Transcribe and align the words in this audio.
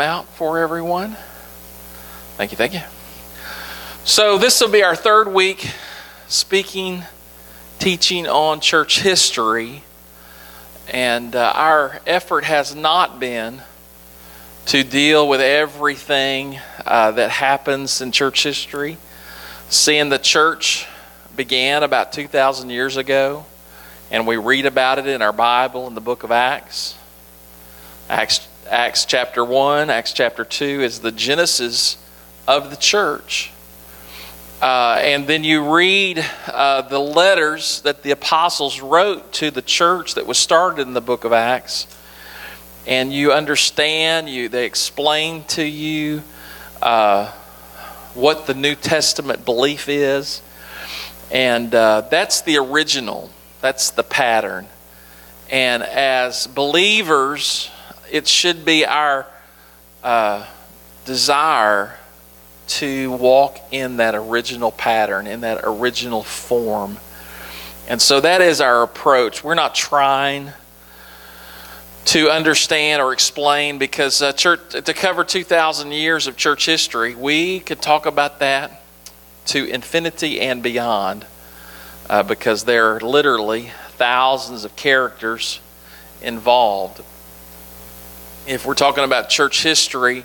out 0.00 0.28
for 0.30 0.58
everyone. 0.58 1.16
Thank 2.36 2.50
you, 2.50 2.56
thank 2.56 2.74
you. 2.74 2.82
So, 4.04 4.38
this 4.38 4.60
will 4.60 4.70
be 4.70 4.82
our 4.82 4.96
third 4.96 5.28
week 5.28 5.70
speaking, 6.28 7.04
teaching 7.78 8.26
on 8.26 8.60
church 8.60 9.00
history. 9.00 9.82
And 10.92 11.34
uh, 11.34 11.52
our 11.54 12.00
effort 12.06 12.44
has 12.44 12.74
not 12.74 13.18
been 13.18 13.62
to 14.66 14.82
deal 14.82 15.28
with 15.28 15.40
everything 15.40 16.58
uh, 16.86 17.12
that 17.12 17.30
happens 17.30 18.00
in 18.00 18.12
church 18.12 18.42
history. 18.42 18.96
Seeing 19.68 20.08
the 20.08 20.18
church 20.18 20.86
began 21.36 21.82
about 21.82 22.12
2,000 22.12 22.70
years 22.70 22.96
ago, 22.96 23.44
and 24.10 24.26
we 24.26 24.36
read 24.36 24.66
about 24.66 24.98
it 24.98 25.06
in 25.06 25.22
our 25.22 25.32
Bible 25.32 25.86
in 25.86 25.94
the 25.94 26.00
book 26.00 26.22
of 26.22 26.30
Acts. 26.30 26.96
Acts 28.08 28.46
Acts 28.70 29.04
chapter 29.04 29.44
1, 29.44 29.90
Acts 29.90 30.14
chapter 30.14 30.42
2 30.42 30.80
is 30.80 31.00
the 31.00 31.12
genesis 31.12 31.98
of 32.48 32.70
the 32.70 32.76
church. 32.76 33.52
Uh, 34.62 34.98
and 35.02 35.26
then 35.26 35.44
you 35.44 35.74
read 35.74 36.24
uh, 36.46 36.80
the 36.82 36.98
letters 36.98 37.82
that 37.82 38.02
the 38.02 38.10
apostles 38.10 38.80
wrote 38.80 39.32
to 39.34 39.50
the 39.50 39.60
church 39.60 40.14
that 40.14 40.26
was 40.26 40.38
started 40.38 40.80
in 40.80 40.94
the 40.94 41.02
book 41.02 41.24
of 41.24 41.32
Acts. 41.32 41.86
And 42.86 43.12
you 43.12 43.32
understand, 43.32 44.30
you, 44.30 44.48
they 44.48 44.64
explain 44.64 45.44
to 45.48 45.62
you 45.62 46.22
uh, 46.80 47.30
what 48.14 48.46
the 48.46 48.54
New 48.54 48.76
Testament 48.76 49.44
belief 49.44 49.90
is. 49.90 50.40
And 51.30 51.74
uh, 51.74 52.02
that's 52.10 52.40
the 52.40 52.56
original, 52.56 53.28
that's 53.60 53.90
the 53.90 54.02
pattern. 54.02 54.68
And 55.50 55.82
as 55.82 56.46
believers, 56.46 57.70
it 58.10 58.28
should 58.28 58.64
be 58.64 58.84
our 58.84 59.26
uh, 60.02 60.46
desire 61.04 61.96
to 62.66 63.12
walk 63.12 63.58
in 63.70 63.98
that 63.98 64.14
original 64.14 64.72
pattern, 64.72 65.26
in 65.26 65.42
that 65.42 65.60
original 65.64 66.22
form. 66.22 66.98
And 67.88 68.00
so 68.00 68.20
that 68.20 68.40
is 68.40 68.60
our 68.60 68.82
approach. 68.82 69.44
We're 69.44 69.54
not 69.54 69.74
trying 69.74 70.52
to 72.06 72.30
understand 72.30 73.02
or 73.02 73.12
explain 73.12 73.78
because 73.78 74.22
uh, 74.22 74.32
church, 74.32 74.60
to 74.70 74.94
cover 74.94 75.24
2,000 75.24 75.92
years 75.92 76.26
of 76.26 76.36
church 76.36 76.66
history, 76.66 77.14
we 77.14 77.60
could 77.60 77.80
talk 77.80 78.06
about 78.06 78.40
that 78.40 78.82
to 79.46 79.66
infinity 79.66 80.40
and 80.40 80.62
beyond 80.62 81.26
uh, 82.08 82.22
because 82.22 82.64
there 82.64 82.94
are 82.96 83.00
literally 83.00 83.70
thousands 83.90 84.64
of 84.64 84.74
characters 84.76 85.60
involved 86.22 87.02
if 88.46 88.66
we're 88.66 88.74
talking 88.74 89.04
about 89.04 89.28
church 89.28 89.62
history, 89.62 90.24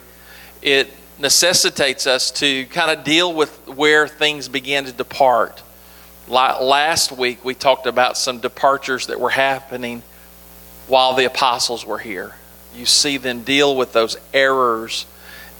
it 0.62 0.92
necessitates 1.17 2.06
us 2.06 2.31
to 2.31 2.66
kind 2.66 2.98
of 2.98 3.06
deal 3.06 3.34
with 3.34 3.67
where 3.67 4.08
things 4.08 4.50
began 4.50 4.86
to 4.86 4.92
depart. 4.92 5.64
Last 6.28 7.12
week, 7.12 7.44
we 7.44 7.53
talked 7.53 7.88
about 7.88 8.17
some 8.17 8.40
departures 8.40 9.08
that 9.08 9.20
were 9.20 9.30
happening 9.30 10.03
while 10.88 11.14
the 11.14 11.25
apostles 11.25 11.86
were 11.86 11.97
here. 11.97 12.36
You 12.75 12.86
see 12.86 13.17
them 13.17 13.44
deal 13.44 13.75
with 13.75 13.94
those 13.94 14.17
errors 14.34 15.06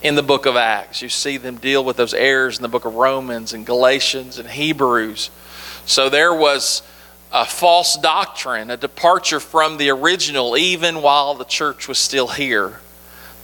in 0.02 0.15
the 0.15 0.23
book 0.23 0.45
of 0.45 0.55
Acts. 0.55 1.02
You 1.02 1.09
see 1.09 1.37
them 1.37 1.57
deal 1.57 1.83
with 1.83 1.97
those 1.97 2.13
errors 2.13 2.57
in 2.57 2.61
the 2.61 2.69
book 2.69 2.85
of 2.85 2.95
Romans 2.95 3.53
and 3.53 3.65
Galatians 3.65 4.37
and 4.37 4.49
Hebrews. 4.49 5.31
So 5.85 6.09
there 6.09 6.33
was 6.33 6.83
a 7.31 7.45
false 7.45 7.95
doctrine, 7.97 8.72
a 8.72 8.77
departure 8.77 9.39
from 9.39 9.77
the 9.77 9.89
original, 9.89 10.58
even 10.58 11.02
while 11.02 11.36
the 11.36 11.45
church 11.45 11.88
was 11.88 11.97
still 11.99 12.27
here. 12.27 12.80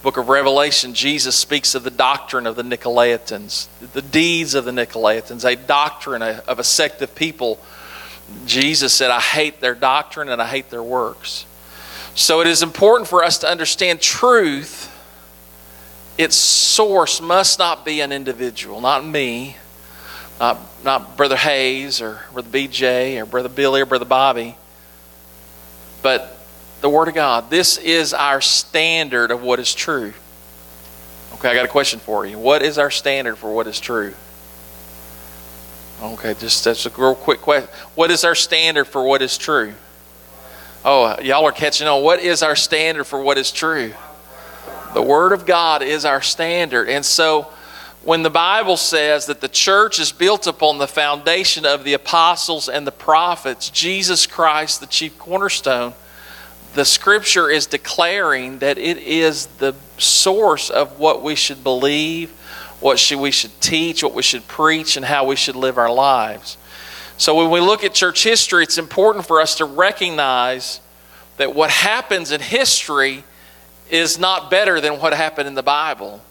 Book 0.02 0.18
of 0.18 0.30
Revelation, 0.30 0.94
Jesus 0.94 1.36
speaks 1.36 1.74
of 1.76 1.84
the 1.84 1.92
doctrine 1.92 2.46
of 2.46 2.56
the 2.56 2.64
Nicolaitans, 2.64 3.68
the 3.94 4.02
deeds 4.02 4.54
of 4.54 4.66
the 4.66 4.72
Nicolaitans, 4.72 5.44
a 5.44 5.56
doctrine 5.56 6.22
of 6.22 6.60
a 6.60 6.64
sect 6.64 7.02
of 7.02 7.16
people. 7.16 7.60
Jesus 8.46 8.94
said, 8.94 9.12
I 9.12 9.20
hate 9.20 9.62
their 9.62 9.76
doctrine 9.76 10.30
and 10.30 10.42
I 10.42 10.48
hate 10.48 10.70
their 10.70 10.84
works. 10.84 11.46
So 12.16 12.42
it 12.42 12.48
is 12.48 12.64
important 12.64 13.10
for 13.10 13.24
us 13.24 13.40
to 13.40 13.50
understand 13.50 14.00
truth. 14.00 14.92
Its 16.18 16.36
source 16.36 17.20
must 17.20 17.60
not 17.60 17.84
be 17.84 18.02
an 18.02 18.12
individual, 18.12 18.82
not 18.82 19.06
me, 19.06 19.58
not, 20.40 20.60
not 20.84 21.18
Brother 21.18 21.38
Hayes 21.38 22.02
or 22.02 22.22
Brother 22.34 22.50
BJ 22.50 23.22
or 23.22 23.26
Brother 23.26 23.50
Billy 23.50 23.82
or 23.82 23.86
Brother 23.86 24.06
Bobby, 24.06 24.58
but 26.02 26.38
the 26.82 26.90
Word 26.90 27.08
of 27.08 27.16
God. 27.16 27.50
This 27.50 27.78
is 27.78 28.14
our 28.14 28.42
standard 28.42 29.32
of 29.32 29.42
what 29.42 29.60
is 29.60 29.74
true. 29.74 30.14
Okay, 31.34 31.50
I 31.50 31.54
got 31.54 31.66
a 31.66 31.70
question 31.70 32.00
for 32.00 32.26
you. 32.26 32.38
What 32.38 32.62
is 32.62 32.78
our 32.78 32.92
standard 32.92 33.38
for 33.38 33.54
what 33.54 33.68
is 33.68 33.80
true? 33.80 34.14
Okay, 36.02 36.34
just 36.36 36.64
that's 36.64 36.86
a 36.86 36.90
real 36.90 37.16
quick 37.16 37.42
question. 37.42 37.70
What 37.96 38.12
is 38.12 38.24
our 38.24 38.36
standard 38.36 38.86
for 38.86 39.04
what 39.04 39.22
is 39.22 39.38
true? 39.38 39.74
Oh, 40.84 41.20
y'all 41.22 41.46
are 41.46 41.52
catching 41.52 41.88
on. 41.88 42.04
What 42.04 42.20
is 42.20 42.44
our 42.44 42.56
standard 42.56 43.06
for 43.06 43.20
what 43.22 43.38
is 43.38 43.52
true? 43.52 43.94
The 44.94 45.02
Word 45.02 45.32
of 45.32 45.46
God 45.46 45.82
is 45.82 46.06
our 46.06 46.22
standard. 46.22 46.88
And 46.90 47.04
so 47.04 47.52
when 48.06 48.22
the 48.22 48.30
Bible 48.30 48.78
says 48.78 49.26
that 49.26 49.42
the 49.42 49.48
church 49.48 50.00
is 50.00 50.12
built 50.12 50.46
upon 50.46 50.78
the 50.78 50.88
foundation 50.88 51.66
of 51.66 51.84
the 51.84 51.94
apostles 51.94 52.70
and 52.70 52.86
the 52.86 52.92
prophets, 52.92 53.72
Jesus 53.72 54.28
Christ, 54.28 54.80
the 54.80 54.86
chief 54.86 55.18
cornerstone, 55.18 55.94
the 56.76 56.86
scripture 56.86 57.50
is 57.50 57.66
declaring 57.66 58.60
that 58.60 58.78
it 58.78 59.00
is 59.00 59.48
the 59.58 59.74
source 59.98 60.70
of 60.70 61.00
what 61.00 61.24
we 61.24 61.34
should 61.34 61.64
believe, 61.64 62.30
what 62.80 63.00
should, 63.00 63.18
we 63.18 63.32
should 63.32 63.60
teach, 63.60 64.04
what 64.04 64.14
we 64.14 64.22
should 64.22 64.48
preach, 64.48 64.98
and 64.98 65.06
how 65.06 65.26
we 65.26 65.36
should 65.36 65.56
live 65.56 65.80
our 65.80 65.92
lives. 65.92 66.58
So 67.18 67.34
when 67.34 67.50
we 67.50 67.60
look 67.60 67.84
at 67.84 67.96
church 67.96 68.24
history, 68.24 68.64
it's 68.64 68.78
important 68.78 69.26
for 69.26 69.42
us 69.42 69.56
to 69.56 69.66
recognize 69.66 70.80
that 71.38 71.56
what 71.56 71.72
happens 71.72 72.32
in 72.32 72.40
history 72.40 73.24
is 73.90 74.20
not 74.20 74.52
better 74.52 74.80
than 74.80 75.00
what 75.00 75.14
happened 75.14 75.48
in 75.48 75.56
the 75.56 75.64
Bible. 75.64 76.22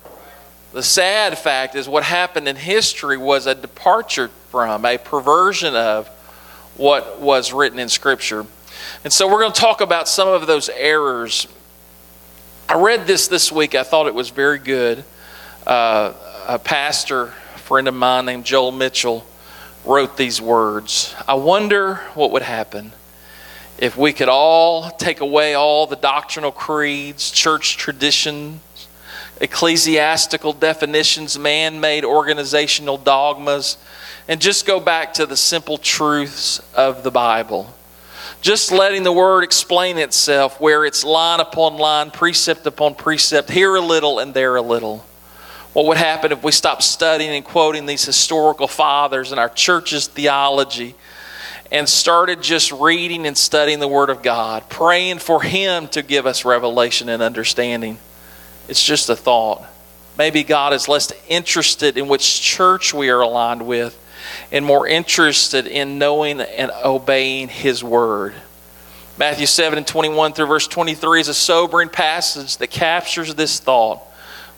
The 0.75 0.83
sad 0.83 1.39
fact 1.39 1.77
is, 1.77 1.89
what 1.89 2.03
happened 2.03 2.49
in 2.49 2.57
history 2.57 3.17
was 3.17 3.47
a 3.47 3.55
departure 3.55 4.27
from, 4.51 4.85
a 4.85 4.99
perversion 4.99 5.77
of 5.77 6.09
what 6.77 7.21
was 7.21 7.53
written 7.53 7.79
in 7.79 7.89
Scripture. 7.89 8.45
And 9.05 9.13
so 9.13 9.29
we're 9.29 9.39
going 9.39 9.53
to 9.53 9.61
talk 9.61 9.81
about 9.81 10.09
some 10.09 10.27
of 10.27 10.49
those 10.49 10.69
errors. 10.69 11.47
I 12.69 12.75
read 12.75 13.07
this 13.07 13.29
this 13.29 13.53
week, 13.53 13.77
I 13.77 13.85
thought 13.85 14.09
it 14.09 14.17
was 14.17 14.31
very 14.31 14.59
good. 14.59 15.05
Uh, 15.65 16.13
a 16.49 16.59
pastor, 16.59 17.27
a 17.27 17.59
friend 17.59 17.87
of 17.87 17.95
mine 17.95 18.25
named 18.25 18.45
Joel 18.45 18.73
Mitchell, 18.73 19.25
wrote 19.85 20.17
these 20.17 20.41
words 20.43 21.15
I 21.29 21.35
wonder 21.35 21.97
what 22.15 22.33
would 22.33 22.43
happen 22.43 22.91
if 23.79 23.97
we 23.97 24.13
could 24.13 24.29
all 24.29 24.91
take 24.91 25.21
away 25.21 25.55
all 25.55 25.87
the 25.87 25.95
doctrinal 25.95 26.51
creeds, 26.51 27.31
church 27.31 27.77
traditions, 27.77 28.61
ecclesiastical 29.41 30.53
definitions, 30.53 31.39
man 31.39 31.81
made 31.81 32.05
organizational 32.05 32.99
dogmas, 32.99 33.77
and 34.29 34.41
just 34.41 34.67
go 34.67 34.81
back 34.81 35.15
to 35.15 35.27
the 35.27 35.37
simple 35.37 35.79
truths 35.79 36.61
of 36.75 37.03
the 37.03 37.11
Bible. 37.11 37.75
Just 38.41 38.71
letting 38.71 39.03
the 39.03 39.13
Word 39.13 39.43
explain 39.43 39.99
itself 39.99 40.61
where 40.61 40.85
it's 40.85 41.03
line 41.03 41.41
upon 41.41 41.77
line, 41.77 42.11
precept 42.11 42.67
upon 42.67 42.95
precept, 42.95 43.51
here 43.51 43.75
a 43.75 43.81
little 43.81 44.19
and 44.19 44.35
there 44.35 44.57
a 44.57 44.63
little. 44.63 45.05
What 45.73 45.87
would 45.87 45.97
happen 45.97 46.31
if 46.31 46.45
we 46.45 46.53
stopped 46.53 46.85
studying 46.85 47.31
and 47.31 47.45
quoting 47.45 47.87
these 47.87 48.05
historical 48.05 48.69
fathers 48.69 49.33
in 49.33 49.39
our 49.39 49.49
church's 49.49 50.07
theology 50.07 50.95
and 51.73 51.89
started 51.89 52.43
just 52.43 52.71
reading 52.71 53.27
and 53.27 53.37
studying 53.37 53.81
the 53.81 53.89
Word 53.89 54.09
of 54.09 54.23
God, 54.23 54.69
praying 54.69 55.19
for 55.19 55.43
Him 55.43 55.89
to 55.89 56.03
give 56.03 56.27
us 56.27 56.45
revelation 56.45 57.09
and 57.09 57.23
understanding? 57.23 57.99
It's 58.69 58.83
just 58.83 59.09
a 59.09 59.17
thought. 59.17 59.65
Maybe 60.17 60.45
God 60.45 60.73
is 60.73 60.89
less 60.89 61.13
interested 61.29 61.99
in 61.99 62.09
which 62.09 62.41
church 62.41 62.95
we 62.95 63.11
are 63.11 63.21
aligned 63.21 63.67
with 63.67 63.99
and 64.53 64.65
more 64.65 64.87
interested 64.87 65.67
in 65.67 65.99
knowing 65.99 66.41
and 66.41 66.71
obeying 66.85 67.49
His 67.49 67.83
Word. 67.83 68.35
Matthew 69.19 69.47
7 69.47 69.79
and 69.79 69.87
21 69.87 70.33
through 70.33 70.47
verse 70.47 70.67
23 70.67 71.21
is 71.21 71.29
a 71.29 71.35
sobering 71.35 71.89
passage 71.89 72.57
that 72.57 72.69
captures 72.69 73.35
this 73.35 73.61
thought. 73.61 74.03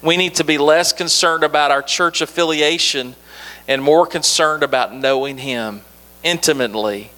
We 0.02 0.16
need 0.16 0.36
to 0.36 0.44
be 0.44 0.58
less 0.58 0.92
concerned 0.92 1.42
about 1.42 1.70
our 1.70 1.82
church 1.82 2.20
affiliation 2.20 3.16
and 3.68 3.82
more 3.82 4.06
concerned 4.06 4.62
about 4.62 4.94
knowing 4.94 5.38
Him 5.38 5.82
intimately. 6.22 7.10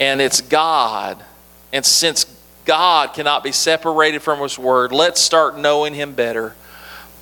And 0.00 0.20
it's 0.20 0.40
God. 0.40 1.22
And 1.72 1.84
since 1.84 2.24
God 2.64 3.12
cannot 3.14 3.44
be 3.44 3.52
separated 3.52 4.20
from 4.20 4.40
His 4.40 4.58
Word. 4.58 4.92
Let's 4.92 5.20
start 5.20 5.58
knowing 5.58 5.94
Him 5.94 6.12
better 6.12 6.54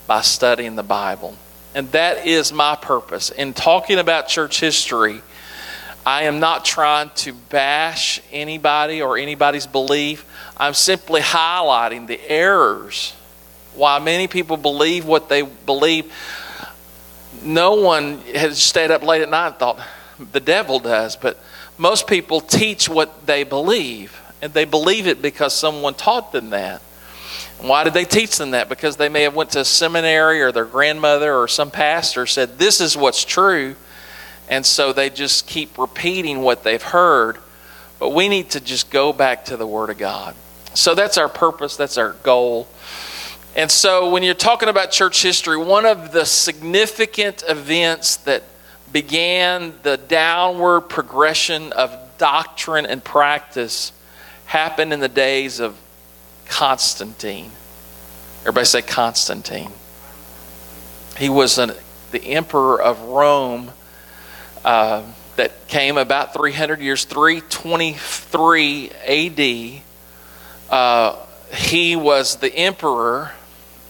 by 0.07 0.21
studying 0.21 0.77
the 0.77 0.83
Bible. 0.83 1.37
And 1.75 1.91
that 1.93 2.27
is 2.27 2.53
my 2.53 2.77
purpose. 2.77 3.31
In 3.31 3.55
talking 3.55 3.99
about 3.99 4.29
church 4.29 4.61
history, 4.61 5.23
I 6.05 6.25
am 6.25 6.41
not 6.41 6.65
trying 6.65 7.11
to 7.17 7.33
bash 7.33 8.21
anybody 8.31 9.03
or 9.03 9.17
anybody's 9.17 9.67
belief. 9.67 10.27
I'm 10.57 10.75
simply 10.75 11.21
highlighting 11.21 12.07
the 12.07 12.21
errors 12.31 13.15
Why 13.75 13.99
many 13.99 14.29
people 14.29 14.57
believe 14.57 15.07
what 15.07 15.29
they 15.29 15.43
believe. 15.43 16.13
No 17.43 17.75
one 17.75 18.19
has 18.35 18.63
stayed 18.63 18.91
up 18.91 19.03
late 19.03 19.23
at 19.23 19.31
night 19.31 19.49
and 19.49 19.57
thought, 19.57 19.81
the 20.33 20.41
devil 20.41 20.79
does, 20.79 21.17
but 21.17 21.39
most 21.79 22.07
people 22.07 22.41
teach 22.41 22.89
what 22.89 23.27
they 23.27 23.45
believe, 23.45 24.21
and 24.43 24.53
they 24.53 24.65
believe 24.65 25.07
it 25.07 25.23
because 25.23 25.55
someone 25.55 25.95
taught 25.95 26.33
them 26.33 26.51
that. 26.51 26.83
Why 27.61 27.85
did 27.85 27.95
they 27.95 28.05
teach 28.05 28.37
them 28.37 28.51
that? 28.51 28.69
Because 28.69 28.97
they 28.97 29.09
may 29.09 29.23
have 29.23 29.37
went 29.37 29.51
to 29.51 29.61
a 29.61 29.65
seminary 29.65 30.43
or 30.43 30.51
their 30.51 30.65
grandmother 30.65 31.33
or 31.33 31.47
some 31.47 31.71
pastor 31.71 32.27
said, 32.27 32.59
this 32.59 32.81
is 32.81 32.97
what's 32.97 33.25
true. 33.25 33.77
And 34.49 34.67
so 34.67 34.93
they 34.93 35.11
just 35.11 35.47
keep 35.47 35.79
repeating 35.79 36.41
what 36.41 36.65
they've 36.65 36.83
heard. 36.83 37.39
But 38.01 38.11
we 38.11 38.29
need 38.29 38.51
to 38.51 38.61
just 38.61 38.91
go 38.91 39.13
back 39.13 39.45
to 39.47 39.57
the 39.57 39.67
Word 39.67 39.91
of 39.91 39.99
God. 39.99 40.35
So 40.75 40.97
that's 40.97 41.17
our 41.19 41.29
purpose, 41.29 41.77
that's 41.77 41.97
our 41.97 42.15
goal. 42.25 42.67
And 43.55 43.71
so 43.71 44.11
when 44.11 44.25
you're 44.25 44.35
talking 44.35 44.69
about 44.69 44.91
church 44.91 45.23
history, 45.23 45.57
one 45.57 45.87
of 45.87 46.11
the 46.11 46.25
significant 46.25 47.45
events 47.47 48.17
that 48.19 48.43
began 48.93 49.75
the 49.83 49.99
downward 49.99 50.83
progression 50.83 51.73
of 51.75 51.97
doctrine 52.19 52.87
and 52.87 53.05
practice 53.05 53.93
happened 54.53 54.93
in 54.93 55.01
the 55.01 55.09
days 55.09 55.61
of 55.61 55.75
Constantine. 56.45 57.51
Everybody 58.43 58.67
say 58.67 58.83
Constantine. 58.83 59.71
He 61.17 61.31
was 61.31 61.57
an, 61.57 61.73
the 62.11 62.23
emperor 62.23 62.79
of 62.79 63.01
Rome 63.01 63.71
uh, 64.63 65.05
that 65.37 65.69
came 65.69 65.97
about 65.97 66.35
300 66.35 66.81
years, 66.81 67.07
323 67.07 68.91
AD. 68.91 69.83
Uh, 70.69 71.17
he 71.55 71.97
was 71.97 72.37
the 72.37 72.55
emperor, 72.55 73.33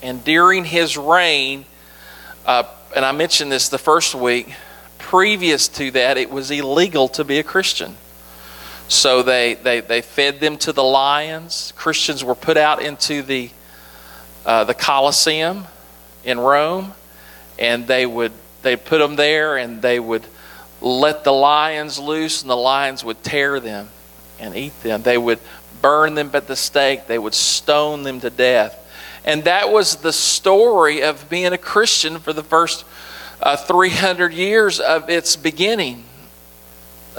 and 0.00 0.22
during 0.22 0.64
his 0.64 0.96
reign, 0.96 1.64
uh, 2.46 2.62
and 2.94 3.04
I 3.04 3.10
mentioned 3.10 3.50
this 3.50 3.68
the 3.68 3.78
first 3.78 4.14
week, 4.14 4.54
previous 4.98 5.66
to 5.66 5.90
that, 5.90 6.18
it 6.18 6.30
was 6.30 6.52
illegal 6.52 7.08
to 7.08 7.24
be 7.24 7.40
a 7.40 7.42
Christian. 7.42 7.96
So 8.92 9.22
they, 9.22 9.54
they, 9.54 9.80
they 9.80 10.02
fed 10.02 10.38
them 10.38 10.58
to 10.58 10.72
the 10.72 10.84
lions. 10.84 11.72
Christians 11.76 12.22
were 12.22 12.34
put 12.34 12.56
out 12.56 12.82
into 12.82 13.22
the, 13.22 13.50
uh, 14.44 14.64
the 14.64 14.74
Colosseum 14.74 15.64
in 16.24 16.38
Rome, 16.38 16.92
and 17.58 17.86
they 17.86 18.04
would 18.06 18.32
they 18.62 18.76
put 18.76 18.98
them 18.98 19.16
there, 19.16 19.56
and 19.56 19.82
they 19.82 19.98
would 19.98 20.24
let 20.80 21.24
the 21.24 21.32
lions 21.32 21.98
loose, 21.98 22.42
and 22.42 22.50
the 22.50 22.56
lions 22.56 23.04
would 23.04 23.22
tear 23.22 23.60
them 23.60 23.88
and 24.38 24.56
eat 24.56 24.80
them. 24.82 25.02
They 25.02 25.18
would 25.18 25.40
burn 25.80 26.14
them 26.14 26.30
at 26.34 26.46
the 26.46 26.54
stake. 26.54 27.06
They 27.06 27.18
would 27.18 27.34
stone 27.34 28.04
them 28.04 28.20
to 28.20 28.30
death. 28.30 28.78
And 29.24 29.44
that 29.44 29.70
was 29.70 29.96
the 29.96 30.12
story 30.12 31.02
of 31.02 31.28
being 31.28 31.52
a 31.52 31.58
Christian 31.58 32.18
for 32.18 32.32
the 32.32 32.42
first 32.42 32.84
uh, 33.40 33.56
300 33.56 34.32
years 34.32 34.80
of 34.80 35.10
its 35.10 35.34
beginning. 35.36 36.04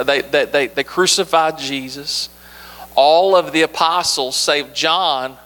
They, 0.02 0.22
they, 0.22 0.44
they, 0.44 0.66
they 0.68 0.84
crucified 0.84 1.58
Jesus. 1.58 2.28
All 2.96 3.36
of 3.36 3.52
the 3.52 3.62
apostles, 3.62 4.36
save 4.36 4.74
John, 4.74 5.36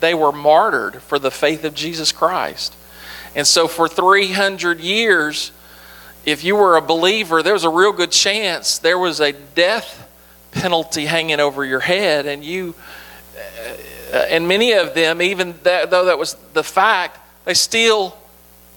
they 0.00 0.14
were 0.14 0.32
martyred 0.32 1.02
for 1.02 1.18
the 1.18 1.30
faith 1.30 1.64
of 1.64 1.74
Jesus 1.74 2.12
Christ. 2.12 2.74
And 3.34 3.46
so 3.46 3.68
for 3.68 3.88
300 3.88 4.80
years, 4.80 5.52
if 6.24 6.42
you 6.44 6.56
were 6.56 6.76
a 6.76 6.82
believer, 6.82 7.42
there 7.42 7.52
was 7.52 7.64
a 7.64 7.70
real 7.70 7.92
good 7.92 8.10
chance 8.10 8.78
there 8.78 8.98
was 8.98 9.20
a 9.20 9.32
death 9.32 10.02
penalty 10.52 11.06
hanging 11.06 11.40
over 11.40 11.64
your 11.64 11.80
head. 11.80 12.26
And 12.26 12.44
you, 12.44 12.74
uh, 14.12 14.16
and 14.16 14.48
many 14.48 14.72
of 14.72 14.94
them, 14.94 15.20
even 15.20 15.54
that, 15.62 15.90
though 15.90 16.06
that 16.06 16.18
was 16.18 16.34
the 16.52 16.64
fact, 16.64 17.18
they 17.44 17.54
still 17.54 18.16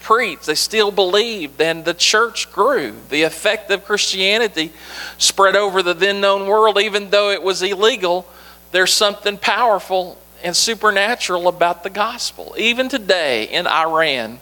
preached, 0.00 0.46
they 0.46 0.54
still 0.54 0.90
believed, 0.90 1.60
and 1.60 1.84
the 1.84 1.94
church 1.94 2.50
grew. 2.50 2.94
The 3.10 3.22
effect 3.22 3.70
of 3.70 3.84
Christianity 3.84 4.72
spread 5.18 5.56
over 5.56 5.82
the 5.82 5.94
then 5.94 6.20
known 6.20 6.46
world, 6.46 6.80
even 6.80 7.10
though 7.10 7.30
it 7.30 7.42
was 7.42 7.62
illegal. 7.62 8.26
There's 8.72 8.92
something 8.92 9.38
powerful 9.38 10.18
and 10.42 10.56
supernatural 10.56 11.48
about 11.48 11.82
the 11.82 11.90
gospel. 11.90 12.54
Even 12.58 12.88
today 12.88 13.44
in 13.44 13.66
Iran, 13.66 14.40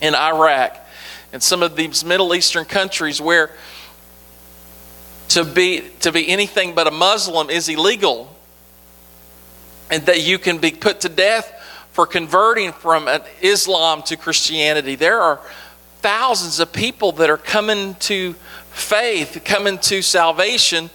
in 0.00 0.14
Iraq, 0.14 0.78
in 1.32 1.40
some 1.40 1.62
of 1.62 1.76
these 1.76 2.04
Middle 2.04 2.34
Eastern 2.34 2.64
countries 2.64 3.20
where 3.20 3.50
to 5.28 5.44
be, 5.44 5.82
to 6.00 6.12
be 6.12 6.28
anything 6.28 6.74
but 6.74 6.86
a 6.86 6.90
Muslim 6.90 7.50
is 7.50 7.68
illegal, 7.68 8.34
and 9.90 10.04
that 10.06 10.22
you 10.22 10.38
can 10.38 10.58
be 10.58 10.70
put 10.70 11.00
to 11.00 11.08
death 11.08 11.52
for 11.96 12.04
converting 12.04 12.72
from 12.72 13.08
Islam 13.40 14.02
to 14.02 14.18
Christianity. 14.18 14.96
There 14.96 15.18
are 15.18 15.40
thousands 16.00 16.60
of 16.60 16.70
people 16.70 17.12
that 17.12 17.30
are 17.30 17.38
coming 17.38 17.94
to 18.00 18.34
faith, 18.70 19.40
coming 19.46 19.78
to 19.78 20.02
salvation 20.02 20.90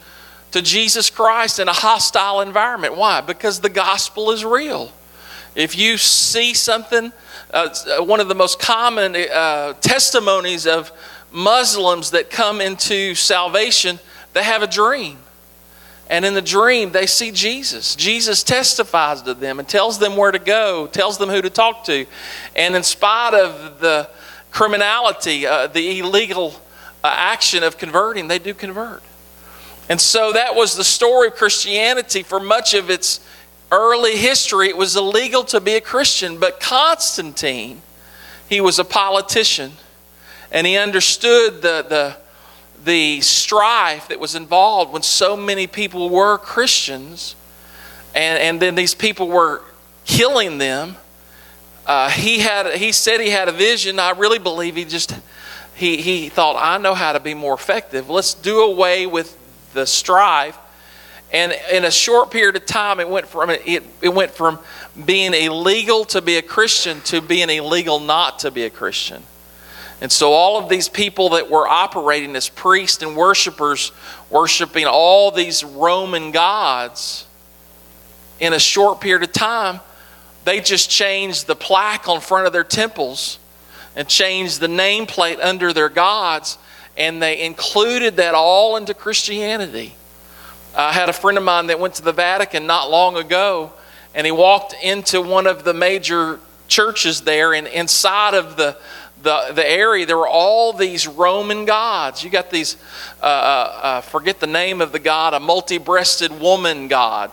to 0.52 0.62
Jesus 0.62 1.10
Christ 1.10 1.58
in 1.58 1.68
a 1.68 1.74
hostile 1.74 2.42
environment. 2.42 2.96
Why? 2.98 3.20
Because 3.22 3.62
the 3.62 3.70
gospel 3.70 4.30
is 4.30 4.46
real. 4.46 4.92
If 5.56 5.76
you 5.76 5.98
see 5.98 6.54
something, 6.54 7.12
uh, 7.52 7.70
one 8.02 8.20
of 8.20 8.28
the 8.28 8.36
most 8.36 8.60
common 8.60 9.16
uh, 9.16 9.74
testimonies 9.82 10.68
of 10.68 10.92
Muslims 11.32 12.12
that 12.12 12.30
come 12.30 12.62
into 12.62 13.16
salvation, 13.16 13.98
they 14.34 14.44
have 14.44 14.62
a 14.62 14.68
dream. 14.68 15.18
And 16.12 16.26
in 16.26 16.34
the 16.34 16.42
dream, 16.42 16.92
they 16.92 17.08
see 17.08 17.32
Jesus. 17.32 17.96
Jesus 17.96 18.44
testifies 18.44 19.22
to 19.22 19.34
them 19.34 19.60
and 19.60 19.68
tells 19.68 19.98
them 19.98 20.18
where 20.18 20.32
to 20.32 20.40
go, 20.40 20.88
tells 20.88 21.18
them 21.18 21.30
who 21.30 21.42
to 21.42 21.50
talk 21.50 21.86
to. 21.86 22.06
And 22.54 22.76
in 22.76 22.84
spite 22.84 23.34
of 23.34 23.80
the 23.80 24.10
criminality, 24.52 25.48
uh, 25.48 25.68
the 25.68 26.00
illegal 26.00 26.62
uh, 27.02 27.16
action 27.16 27.64
of 27.64 27.78
converting, 27.78 28.28
they 28.28 28.40
do 28.40 28.54
convert. 28.54 29.02
And 29.88 30.02
so 30.02 30.34
that 30.34 30.54
was 30.54 30.76
the 30.76 30.84
story 30.84 31.30
of 31.30 31.36
Christianity 31.36 32.24
for 32.24 32.42
much 32.42 32.74
of 32.74 32.90
its 32.90 33.22
early 33.72 34.18
history. 34.18 34.68
It 34.68 34.76
was 34.76 34.98
illegal 34.98 35.46
to 35.46 35.62
be 35.62 35.76
a 35.76 35.82
Christian, 35.82 36.40
but 36.40 36.60
Constantine, 36.60 37.82
he 38.50 38.60
was 38.60 38.80
a 38.80 38.86
politician 38.86 39.72
and 40.52 40.68
he 40.68 40.76
understood 40.76 41.62
the, 41.62 41.86
the 41.88 42.18
the 42.84 43.22
strife 43.22 44.08
that 44.08 44.20
was 44.20 44.36
involved 44.36 44.92
when 44.92 45.04
so 45.04 45.38
many 45.38 45.68
people 45.68 46.10
were 46.10 46.38
Christians 46.38 47.36
and, 48.14 48.40
and 48.40 48.62
then 48.62 48.76
these 48.76 48.94
people 48.94 49.28
were 49.28 49.62
killing 50.06 50.58
them. 50.58 50.96
Uh, 51.86 52.10
he 52.10 52.40
had 52.40 52.76
he 52.76 52.92
said 52.92 53.20
he 53.20 53.30
had 53.30 53.48
a 53.48 53.52
vision. 53.52 54.00
I 54.00 54.12
really 54.12 54.40
believe 54.40 54.76
he 54.76 54.86
just 54.86 55.16
he 55.74 55.98
he 55.98 56.30
thought 56.30 56.56
I 56.58 56.78
know 56.78 56.94
how 56.94 57.14
to 57.14 57.20
be 57.20 57.34
more 57.34 57.54
effective. 57.54 58.10
Let's 58.10 58.34
do 58.34 58.62
away 58.62 59.06
with 59.06 59.38
the 59.74 59.86
strife. 59.86 60.58
And 61.34 61.54
in 61.72 61.86
a 61.86 61.92
short 61.92 62.30
period 62.30 62.58
of 62.58 62.66
time, 62.66 63.00
it 63.00 63.08
went 63.08 63.26
from 63.26 63.50
it, 63.50 63.84
it 64.02 64.14
went 64.14 64.32
from 64.32 64.60
being 65.06 65.34
illegal 65.34 66.04
to 66.06 66.22
be 66.22 66.36
a 66.38 66.42
Christian 66.42 67.00
to 67.02 67.22
being 67.22 67.50
illegal 67.50 68.00
not 68.00 68.40
to 68.40 68.52
be 68.52 68.64
a 68.64 68.70
Christian. 68.70 69.24
And 70.02 70.12
so, 70.12 70.34
all 70.34 70.58
of 70.58 70.68
these 70.68 70.90
people 70.90 71.30
that 71.30 71.50
were 71.52 71.68
operating 71.68 72.36
as 72.36 72.50
priests 72.50 73.04
and 73.04 73.16
worshipers, 73.16 73.92
worshiping 74.32 74.88
all 74.88 75.30
these 75.30 75.64
Roman 75.64 76.32
gods, 76.32 77.28
in 78.40 78.54
a 78.54 78.60
short 78.60 79.00
period 79.00 79.22
of 79.24 79.32
time, 79.32 79.80
they 80.44 80.60
just 80.60 80.90
changed 80.90 81.46
the 81.46 81.56
plaque 81.56 82.08
on 82.08 82.20
front 82.20 82.48
of 82.48 82.54
their 82.54 82.64
temples 82.64 83.38
and 83.96 84.08
changed 84.08 84.60
the 84.60 84.68
nameplate 84.68 85.40
under 85.40 85.72
their 85.72 85.90
gods, 85.90 86.58
and 86.98 87.22
they 87.22 87.46
included 87.46 88.16
that 88.16 88.34
all 88.34 88.78
into 88.78 88.96
Christianity. 88.96 89.94
I 90.76 90.94
had 90.94 91.10
a 91.10 91.14
friend 91.14 91.38
of 91.38 91.44
mine 91.44 91.68
that 91.68 91.80
went 91.80 91.96
to 91.96 92.02
the 92.02 92.14
Vatican 92.14 92.66
not 92.66 92.90
long 92.90 93.18
ago, 93.18 93.72
and 94.16 94.26
he 94.26 94.32
walked 94.32 94.74
into 94.82 95.22
one 95.22 95.46
of 95.46 95.64
the 95.64 95.76
major 95.76 96.40
churches 96.68 97.22
there, 97.22 97.54
and 97.54 97.68
inside 97.68 98.34
of 98.34 98.58
the 98.58 98.78
the, 99.24 99.52
the 99.54 99.70
area, 99.70 100.06
there 100.06 100.18
were 100.18 100.28
all 100.28 100.74
these 100.74 101.08
Roman 101.08 101.66
gods. 101.66 102.24
You 102.24 102.30
got 102.30 102.50
these, 102.50 102.78
uh, 103.22 103.26
uh, 103.26 103.80
uh 103.84 104.02
forget 104.02 104.40
the 104.40 104.48
name 104.48 104.82
of 104.82 104.92
the 104.92 105.00
god, 105.00 105.34
a 105.34 105.40
multi 105.40 105.78
breasted 105.78 106.40
woman 106.40 106.88
god. 106.88 107.32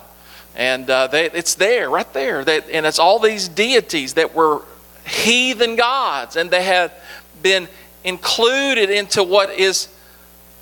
And 0.54 0.90
uh, 0.90 1.06
they, 1.06 1.26
it's 1.26 1.54
there, 1.54 1.88
right 1.88 2.12
there. 2.12 2.44
They, 2.44 2.60
and 2.72 2.84
it's 2.84 2.98
all 2.98 3.20
these 3.20 3.48
deities 3.48 4.14
that 4.14 4.34
were 4.34 4.62
heathen 5.06 5.76
gods. 5.76 6.36
And 6.36 6.50
they 6.50 6.64
had 6.64 6.92
been 7.42 7.68
included 8.04 8.90
into 8.90 9.22
what 9.22 9.50
is, 9.50 9.88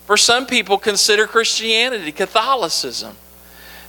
for 0.07 0.17
some 0.17 0.47
people, 0.47 0.77
considered 0.77 1.29
Christianity, 1.29 2.13
Catholicism. 2.13 3.17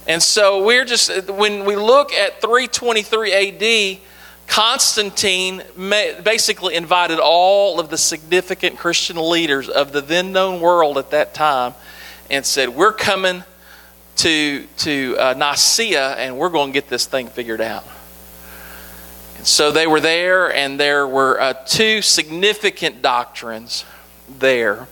And 0.07 0.23
so 0.23 0.63
we're 0.63 0.85
just, 0.85 1.29
when 1.29 1.65
we 1.65 1.75
look 1.75 2.13
at 2.13 2.39
323 2.41 3.33
AD, 3.33 3.99
Constantine 4.47 5.61
basically 5.77 6.75
invited 6.75 7.19
all 7.19 7.79
of 7.79 7.89
the 7.89 7.97
significant 7.97 8.77
Christian 8.77 9.17
leaders 9.17 9.69
of 9.69 9.91
the 9.91 10.01
then 10.01 10.31
known 10.31 10.61
world 10.61 10.97
at 10.97 11.11
that 11.11 11.33
time 11.33 11.75
and 12.29 12.45
said, 12.45 12.69
We're 12.69 12.93
coming 12.93 13.43
to, 14.17 14.65
to 14.77 15.15
uh, 15.19 15.33
Nicaea 15.37 16.15
and 16.15 16.37
we're 16.37 16.49
going 16.49 16.69
to 16.69 16.73
get 16.73 16.89
this 16.89 17.05
thing 17.05 17.27
figured 17.27 17.61
out. 17.61 17.85
And 19.37 19.45
so 19.45 19.71
they 19.71 19.85
were 19.85 19.99
there, 19.99 20.51
and 20.51 20.79
there 20.79 21.07
were 21.07 21.39
uh, 21.39 21.53
two 21.53 22.01
significant 22.01 23.03
doctrines 23.03 23.85
there. 24.39 24.87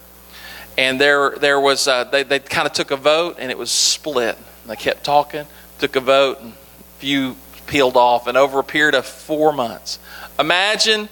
And 0.78 1.02
there, 1.02 1.32
there 1.32 1.60
was, 1.60 1.88
uh, 1.88 2.04
they, 2.04 2.22
they 2.22 2.40
kind 2.40 2.68
of 2.68 2.74
took 2.74 2.92
a 2.92 2.98
vote, 2.98 3.38
and 3.40 3.50
it 3.50 3.58
was 3.58 3.72
split. 3.72 4.38
They 4.68 4.76
kept 4.76 5.04
talking, 5.04 5.48
took 5.80 5.96
a 5.96 6.00
vote, 6.00 6.42
and 6.42 6.52
a 6.52 7.00
few 7.00 7.36
peeled 7.68 7.98
off. 7.98 8.28
And 8.28 8.38
over 8.38 8.60
a 8.60 8.64
period 8.64 8.96
of 8.96 9.06
four 9.06 9.52
months, 9.52 10.00
imagine 10.40 11.10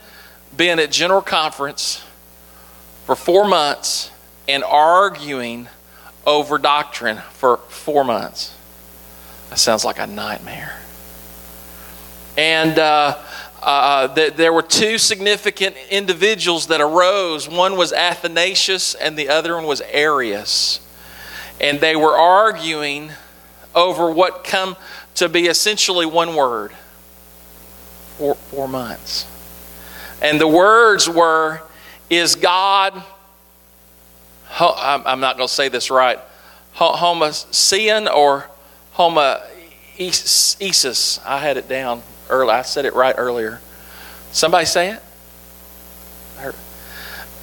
being 0.56 0.80
at 0.80 0.92
General 0.92 1.22
Conference 1.22 2.04
for 3.06 3.16
four 3.16 3.48
months 3.48 4.12
and 4.48 4.64
arguing 4.64 5.68
over 6.26 6.58
doctrine 6.58 7.18
for 7.32 7.58
four 7.58 8.04
months. 8.04 8.56
That 9.50 9.60
sounds 9.60 9.86
like 9.86 10.00
a 10.00 10.08
nightmare. 10.08 10.80
And 12.38 12.80
uh, 12.80 13.20
uh, 13.62 14.14
th- 14.14 14.34
there 14.34 14.52
were 14.52 14.64
two 14.64 14.98
significant 14.98 15.76
individuals 15.90 16.68
that 16.68 16.82
arose. 16.82 17.48
One 17.48 17.78
was 17.78 17.94
Athanasius, 17.94 18.96
and 18.96 19.18
the 19.18 19.30
other 19.30 19.56
one 19.56 19.66
was 19.66 19.82
Arius. 19.82 20.80
And 21.62 21.80
they 21.80 21.96
were 21.96 22.18
arguing 22.18 23.12
over 23.76 24.12
what 24.12 24.44
come 24.44 24.76
to 25.16 25.30
be 25.30 25.48
essentially 25.48 26.06
one 26.06 26.36
word 26.36 26.74
four, 28.18 28.36
four 28.36 28.68
months. 28.68 29.26
And 30.22 30.40
the 30.40 30.48
words 30.48 31.10
were, 31.10 31.62
Is 32.10 32.36
God, 32.36 33.04
I'm 34.60 35.20
not 35.20 35.38
going 35.38 35.48
to 35.48 35.54
say 35.54 35.70
this 35.70 35.92
right, 35.92 36.20
homoousian 36.76 38.14
or 38.14 38.50
homoesis? 38.96 41.20
I 41.26 41.40
had 41.40 41.58
it 41.58 41.68
down 41.68 42.04
earlier. 42.30 42.56
I 42.56 42.62
said 42.62 42.86
it 42.86 42.94
right 42.94 43.16
earlier. 43.18 43.60
Somebody 44.32 44.66
say 44.66 44.92
it? 44.92 45.02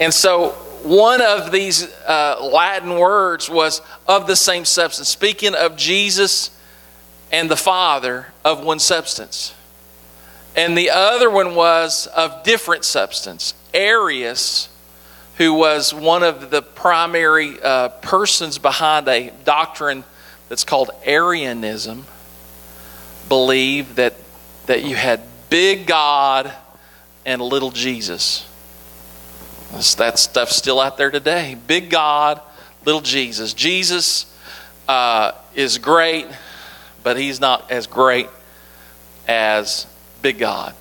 And 0.00 0.14
so 0.14 0.50
one 0.82 1.20
of 1.20 1.52
these 1.52 1.92
uh, 2.06 2.48
Latin 2.50 2.98
words 2.98 3.50
was 3.50 3.82
of 4.08 4.26
the 4.26 4.34
same 4.34 4.64
substance, 4.64 5.08
speaking 5.08 5.54
of 5.54 5.76
Jesus 5.76 6.50
and 7.32 7.50
the 7.50 7.56
Father 7.56 8.28
of 8.44 8.64
one 8.64 8.78
substance. 8.78 9.54
And 10.56 10.76
the 10.76 10.90
other 10.90 11.30
one 11.30 11.54
was 11.54 12.06
of 12.08 12.42
different 12.42 12.84
substance. 12.84 13.54
Arius, 13.72 14.68
who 15.36 15.54
was 15.54 15.94
one 15.94 16.22
of 16.22 16.50
the 16.50 16.60
primary 16.60 17.60
uh, 17.62 17.88
persons 17.88 18.58
behind 18.58 19.06
a 19.08 19.32
doctrine 19.44 20.04
that's 20.48 20.64
called 20.64 20.90
Arianism, 21.04 22.06
believed 23.28 23.96
that, 23.96 24.14
that 24.66 24.84
you 24.84 24.96
had 24.96 25.20
big 25.48 25.86
God 25.86 26.52
and 27.24 27.40
little 27.40 27.70
Jesus. 27.70 28.46
That 29.98 30.18
stuff's 30.18 30.56
still 30.56 30.80
out 30.80 30.96
there 30.96 31.12
today. 31.12 31.56
Big 31.66 31.90
God, 31.90 32.40
little 32.84 33.00
Jesus. 33.00 33.54
Jesus 33.54 34.26
uh, 34.88 35.32
is 35.54 35.78
great, 35.78 36.26
but 37.02 37.18
he's 37.18 37.40
not 37.40 37.70
as 37.70 37.86
great 37.86 38.28
as 39.26 39.86
big 40.22 40.38
God. 40.38 40.74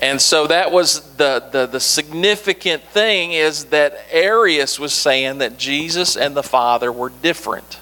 And 0.00 0.20
so 0.20 0.48
that 0.48 0.72
was 0.72 1.00
the, 1.16 1.48
the, 1.52 1.66
the, 1.66 1.78
significant 1.78 2.82
thing 2.82 3.32
is 3.32 3.66
that 3.66 3.96
Arius 4.10 4.80
was 4.80 4.92
saying 4.92 5.38
that 5.38 5.58
Jesus 5.58 6.16
and 6.16 6.34
the 6.34 6.42
Father 6.42 6.90
were 6.90 7.08
different. 7.08 7.78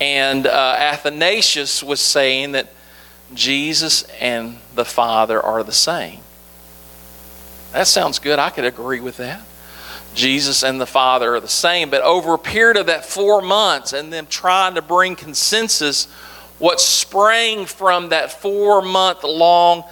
And 0.00 0.46
uh, 0.46 0.76
Athanasius 0.78 1.82
was 1.82 2.00
saying 2.00 2.52
that 2.52 2.72
Jesus 3.34 4.04
and 4.20 4.56
the 4.74 4.86
Father 4.86 5.40
are 5.40 5.62
the 5.62 5.72
same. 5.72 6.20
That 7.72 7.86
sounds 7.86 8.18
good. 8.18 8.38
I 8.38 8.48
could 8.48 8.64
agree 8.64 9.00
with 9.00 9.18
that. 9.18 9.42
Jesus 10.14 10.62
and 10.62 10.80
the 10.80 10.86
Father 10.86 11.34
are 11.34 11.40
the 11.40 11.48
same. 11.48 11.90
But 11.90 12.02
over 12.02 12.34
a 12.34 12.38
period 12.38 12.76
of 12.76 12.86
that 12.86 13.04
four 13.04 13.40
months 13.42 13.92
and 13.92 14.12
them 14.12 14.26
trying 14.26 14.74
to 14.74 14.82
bring 14.82 15.16
consensus, 15.16 16.06
what 16.58 16.80
sprang 16.80 17.66
from 17.66 18.10
that 18.10 18.32
four 18.32 18.82
month 18.82 19.24
long 19.24 19.84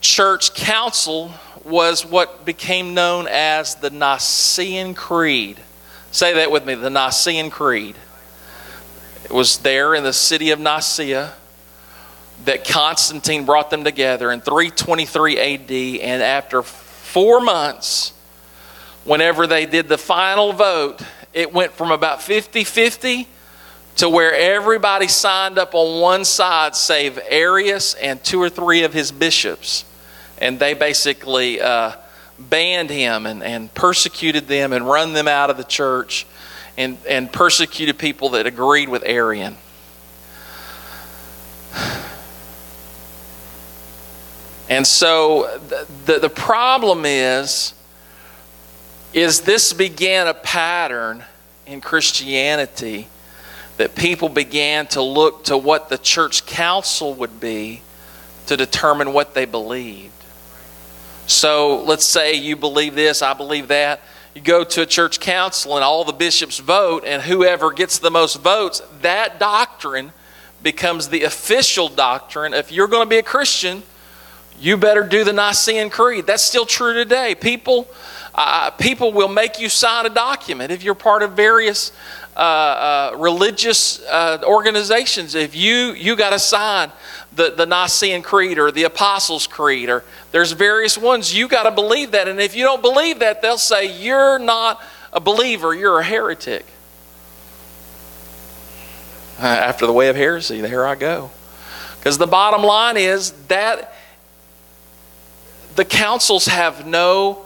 church 0.00 0.54
council 0.54 1.32
was 1.64 2.04
what 2.04 2.44
became 2.44 2.94
known 2.94 3.26
as 3.28 3.76
the 3.76 3.90
Nicene 3.90 4.94
Creed. 4.94 5.58
Say 6.10 6.34
that 6.34 6.50
with 6.50 6.66
me 6.66 6.74
the 6.74 6.90
Nicene 6.90 7.50
Creed. 7.50 7.96
It 9.24 9.30
was 9.30 9.58
there 9.58 9.94
in 9.94 10.02
the 10.04 10.12
city 10.12 10.50
of 10.50 10.58
Nicaea 10.58 11.32
that 12.44 12.66
Constantine 12.66 13.44
brought 13.44 13.70
them 13.70 13.84
together 13.84 14.30
in 14.32 14.40
323 14.40 15.38
AD, 15.38 15.70
and 16.02 16.22
after 16.22 16.62
four 16.62 17.40
months, 17.40 18.12
whenever 19.04 19.46
they 19.46 19.66
did 19.66 19.88
the 19.88 19.98
final 19.98 20.52
vote, 20.52 21.00
it 21.32 21.52
went 21.52 21.72
from 21.72 21.90
about 21.90 22.22
50 22.22 22.64
50 22.64 23.28
to 23.96 24.08
where 24.08 24.34
everybody 24.34 25.06
signed 25.08 25.58
up 25.58 25.74
on 25.74 26.00
one 26.00 26.24
side, 26.24 26.74
save 26.74 27.18
Arius 27.28 27.94
and 27.94 28.22
two 28.24 28.40
or 28.40 28.48
three 28.48 28.84
of 28.84 28.94
his 28.94 29.12
bishops. 29.12 29.84
And 30.38 30.58
they 30.58 30.74
basically 30.74 31.60
uh, 31.60 31.92
banned 32.38 32.90
him 32.90 33.26
and, 33.26 33.42
and 33.42 33.72
persecuted 33.74 34.48
them 34.48 34.72
and 34.72 34.86
run 34.86 35.12
them 35.12 35.28
out 35.28 35.50
of 35.50 35.56
the 35.56 35.64
church 35.64 36.26
and, 36.76 36.96
and 37.08 37.30
persecuted 37.32 37.98
people 37.98 38.30
that 38.30 38.46
agreed 38.46 38.88
with 38.88 39.02
Arian. 39.04 39.56
And 44.68 44.86
so 44.86 45.58
the, 45.68 45.86
the, 46.06 46.18
the 46.20 46.28
problem 46.30 47.04
is, 47.04 47.74
is 49.12 49.42
this 49.42 49.72
began 49.72 50.26
a 50.26 50.34
pattern 50.34 51.24
in 51.66 51.80
Christianity 51.80 53.08
that 53.76 53.94
people 53.94 54.28
began 54.28 54.86
to 54.88 55.02
look 55.02 55.44
to 55.44 55.56
what 55.56 55.88
the 55.88 55.98
church 55.98 56.46
council 56.46 57.14
would 57.14 57.40
be 57.40 57.82
to 58.46 58.56
determine 58.56 59.12
what 59.12 59.34
they 59.34 59.44
believed. 59.44 60.12
So 61.26 61.82
let's 61.84 62.04
say 62.04 62.34
you 62.34 62.56
believe 62.56 62.94
this, 62.94 63.22
I 63.22 63.34
believe 63.34 63.68
that. 63.68 64.00
You 64.34 64.40
go 64.40 64.64
to 64.64 64.82
a 64.82 64.86
church 64.86 65.20
council 65.20 65.76
and 65.76 65.84
all 65.84 66.04
the 66.04 66.12
bishops 66.12 66.58
vote, 66.58 67.04
and 67.06 67.22
whoever 67.22 67.70
gets 67.70 67.98
the 67.98 68.10
most 68.10 68.36
votes, 68.36 68.82
that 69.02 69.38
doctrine 69.38 70.12
becomes 70.62 71.08
the 71.08 71.24
official 71.24 71.88
doctrine. 71.88 72.54
If 72.54 72.72
you're 72.72 72.88
going 72.88 73.04
to 73.06 73.10
be 73.10 73.18
a 73.18 73.22
Christian, 73.22 73.82
you 74.58 74.76
better 74.76 75.02
do 75.02 75.24
the 75.24 75.32
Nicene 75.32 75.90
Creed. 75.90 76.26
That's 76.26 76.42
still 76.42 76.64
true 76.64 76.94
today. 76.94 77.34
People, 77.34 77.88
uh, 78.34 78.70
people 78.70 79.12
will 79.12 79.28
make 79.28 79.60
you 79.60 79.68
sign 79.68 80.06
a 80.06 80.10
document 80.10 80.72
if 80.72 80.82
you're 80.82 80.94
part 80.94 81.22
of 81.22 81.32
various 81.32 81.92
uh, 82.34 82.40
uh, 82.40 83.16
religious 83.18 84.00
uh, 84.06 84.38
organizations. 84.44 85.34
If 85.34 85.54
you 85.54 85.92
you 85.92 86.16
got 86.16 86.30
to 86.30 86.38
sign 86.38 86.90
the, 87.34 87.50
the 87.50 87.66
Nicene 87.66 88.22
Creed 88.22 88.58
or 88.58 88.70
the 88.70 88.84
Apostles' 88.84 89.46
Creed, 89.46 89.90
or 89.90 90.02
there's 90.30 90.52
various 90.52 90.96
ones, 90.96 91.36
you 91.36 91.46
got 91.46 91.64
to 91.64 91.70
believe 91.70 92.12
that. 92.12 92.28
And 92.28 92.40
if 92.40 92.56
you 92.56 92.64
don't 92.64 92.80
believe 92.80 93.18
that, 93.18 93.42
they'll 93.42 93.58
say 93.58 94.02
you're 94.02 94.38
not 94.38 94.82
a 95.12 95.20
believer, 95.20 95.74
you're 95.74 95.98
a 95.98 96.04
heretic. 96.04 96.64
Uh, 99.38 99.46
after 99.46 99.86
the 99.86 99.92
way 99.92 100.08
of 100.08 100.16
heresy, 100.16 100.60
there 100.60 100.86
I 100.86 100.94
go. 100.94 101.30
Because 101.98 102.16
the 102.16 102.26
bottom 102.26 102.62
line 102.62 102.96
is 102.96 103.32
that 103.48 103.94
the 105.74 105.84
councils 105.84 106.46
have 106.46 106.86
no 106.86 107.44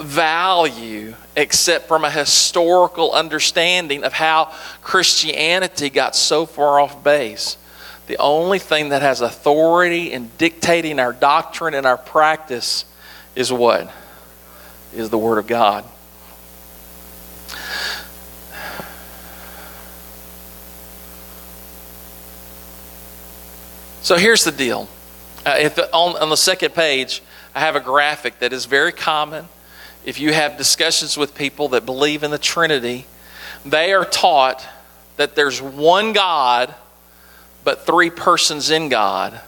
value 0.00 1.14
except 1.36 1.88
from 1.88 2.04
a 2.04 2.10
historical 2.10 3.12
understanding 3.12 4.04
of 4.04 4.12
how 4.12 4.52
Christianity 4.82 5.90
got 5.90 6.16
so 6.16 6.46
far 6.46 6.80
off 6.80 7.02
base. 7.02 7.56
The 8.06 8.16
only 8.18 8.58
thing 8.58 8.88
that 8.88 9.02
has 9.02 9.20
authority 9.20 10.12
in 10.12 10.30
dictating 10.38 10.98
our 10.98 11.12
doctrine 11.12 11.74
and 11.74 11.86
our 11.86 11.98
practice 11.98 12.84
is 13.36 13.52
what? 13.52 13.92
Is 14.94 15.10
the 15.10 15.18
Word 15.18 15.38
of 15.38 15.46
God. 15.46 15.84
So 24.00 24.16
here's 24.16 24.42
the 24.42 24.52
deal 24.52 24.88
uh, 25.44 25.56
if, 25.58 25.78
on, 25.92 26.16
on 26.16 26.30
the 26.30 26.36
second 26.36 26.74
page, 26.74 27.22
I 27.54 27.60
have 27.60 27.76
a 27.76 27.80
graphic 27.80 28.38
that 28.38 28.54
is 28.54 28.64
very 28.64 28.92
common. 28.92 29.48
If 30.04 30.20
you 30.20 30.32
have 30.32 30.56
discussions 30.56 31.16
with 31.16 31.34
people 31.34 31.68
that 31.70 31.84
believe 31.84 32.22
in 32.22 32.30
the 32.30 32.38
Trinity, 32.38 33.06
they 33.64 33.92
are 33.92 34.04
taught 34.04 34.66
that 35.16 35.34
there's 35.34 35.60
one 35.60 36.12
God, 36.12 36.74
but 37.64 37.84
three 37.84 38.10
persons 38.10 38.70
in 38.70 38.88
God. 38.88 39.40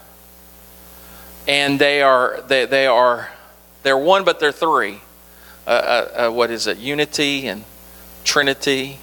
And 1.49 1.79
they 1.79 2.03
are, 2.03 2.43
they, 2.47 2.67
they 2.67 2.87
are, 2.87 3.31
they're 3.83 3.97
one, 3.97 4.25
but 4.25 4.41
they're 4.41 4.53
three. 4.53 5.01
Uh, 5.67 5.71
uh, 5.71 6.27
uh 6.27 6.33
what 6.33 6.51
is 6.51 6.67
it? 6.67 6.79
Unity 6.79 7.47
and 7.47 7.65
Trinity. 8.25 8.99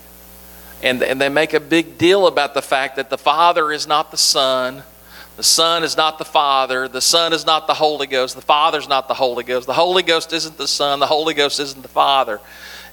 And, 0.84 1.02
and 1.02 1.20
they 1.20 1.30
make 1.30 1.54
a 1.54 1.60
big 1.60 1.98
deal 1.98 2.28
about 2.28 2.54
the 2.54 2.62
fact 2.62 2.98
that 2.98 3.10
the 3.10 3.18
Father 3.18 3.72
is 3.72 3.88
not 3.88 4.12
the 4.12 4.18
Son, 4.18 4.84
The 5.38 5.44
Son 5.44 5.84
is 5.84 5.96
not 5.96 6.18
the 6.18 6.26
Father. 6.26 6.88
The 6.88 7.00
Son 7.00 7.32
is 7.32 7.46
not 7.46 7.68
the 7.68 7.76
Holy 7.76 8.08
Ghost. 8.08 8.36
The 8.36 8.42
Father's 8.42 8.90
not 8.90 9.08
the 9.08 9.14
Holy 9.14 9.44
Ghost. 9.44 9.68
The 9.68 9.74
Holy 9.74 10.02
Ghost 10.02 10.34
isn't 10.34 10.58
the 10.58 10.68
Son. 10.68 11.00
The 11.00 11.06
Holy 11.06 11.36
Ghost 11.36 11.60
isn't 11.60 11.84
the 11.84 11.88
Father. 11.88 12.42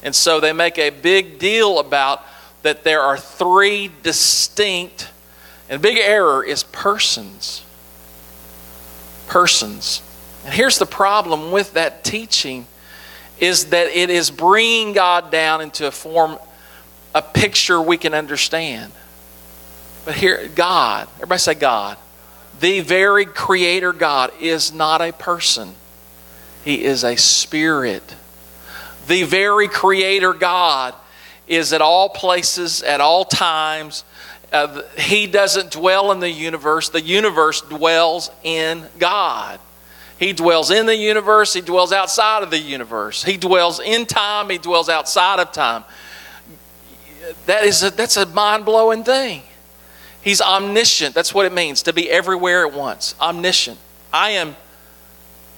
And 0.02 0.14
so 0.14 0.40
they 0.40 0.52
make 0.52 0.78
a 0.78 0.90
big 0.90 1.38
deal 1.38 1.78
about 1.78 2.22
that 2.60 2.84
there 2.84 3.00
are 3.00 3.16
three 3.16 3.90
distinct, 4.02 5.08
and 5.70 5.80
big 5.80 5.96
error 5.96 6.44
is 6.44 6.64
persons. 6.64 7.64
Persons. 9.26 10.02
And 10.44 10.52
here's 10.52 10.78
the 10.78 10.86
problem 10.86 11.50
with 11.50 11.72
that 11.72 12.04
teaching 12.04 12.66
is 13.38 13.66
that 13.70 13.86
it 13.88 14.10
is 14.10 14.30
bringing 14.30 14.92
God 14.92 15.30
down 15.30 15.62
into 15.62 15.86
a 15.86 15.90
form, 15.90 16.38
a 17.14 17.22
picture 17.22 17.80
we 17.80 17.96
can 17.96 18.12
understand. 18.12 18.92
But 20.04 20.14
here, 20.14 20.46
God, 20.54 21.08
everybody 21.16 21.38
say 21.38 21.54
God. 21.54 21.96
The 22.64 22.80
very 22.80 23.26
creator 23.26 23.92
God 23.92 24.32
is 24.40 24.72
not 24.72 25.02
a 25.02 25.12
person, 25.12 25.74
He 26.64 26.82
is 26.82 27.04
a 27.04 27.14
spirit. 27.14 28.14
The 29.06 29.24
very 29.24 29.68
creator 29.68 30.32
God 30.32 30.94
is 31.46 31.74
at 31.74 31.82
all 31.82 32.08
places, 32.08 32.82
at 32.82 33.02
all 33.02 33.26
times. 33.26 34.02
Uh, 34.50 34.80
he 34.96 35.26
doesn't 35.26 35.72
dwell 35.72 36.10
in 36.10 36.20
the 36.20 36.30
universe, 36.30 36.88
the 36.88 37.02
universe 37.02 37.60
dwells 37.60 38.30
in 38.42 38.86
God. 38.98 39.60
He 40.18 40.32
dwells 40.32 40.70
in 40.70 40.86
the 40.86 40.96
universe, 40.96 41.52
He 41.52 41.60
dwells 41.60 41.92
outside 41.92 42.42
of 42.42 42.50
the 42.50 42.58
universe. 42.58 43.22
He 43.22 43.36
dwells 43.36 43.78
in 43.78 44.06
time, 44.06 44.48
He 44.48 44.56
dwells 44.56 44.88
outside 44.88 45.38
of 45.38 45.52
time. 45.52 45.84
That 47.44 47.64
is 47.64 47.82
a, 47.82 47.90
that's 47.90 48.16
a 48.16 48.24
mind 48.24 48.64
blowing 48.64 49.04
thing. 49.04 49.42
He's 50.24 50.40
omniscient. 50.40 51.14
That's 51.14 51.34
what 51.34 51.44
it 51.44 51.52
means 51.52 51.82
to 51.82 51.92
be 51.92 52.10
everywhere 52.10 52.66
at 52.66 52.72
once. 52.72 53.14
Omniscient. 53.20 53.78
I 54.10 54.30
am 54.30 54.56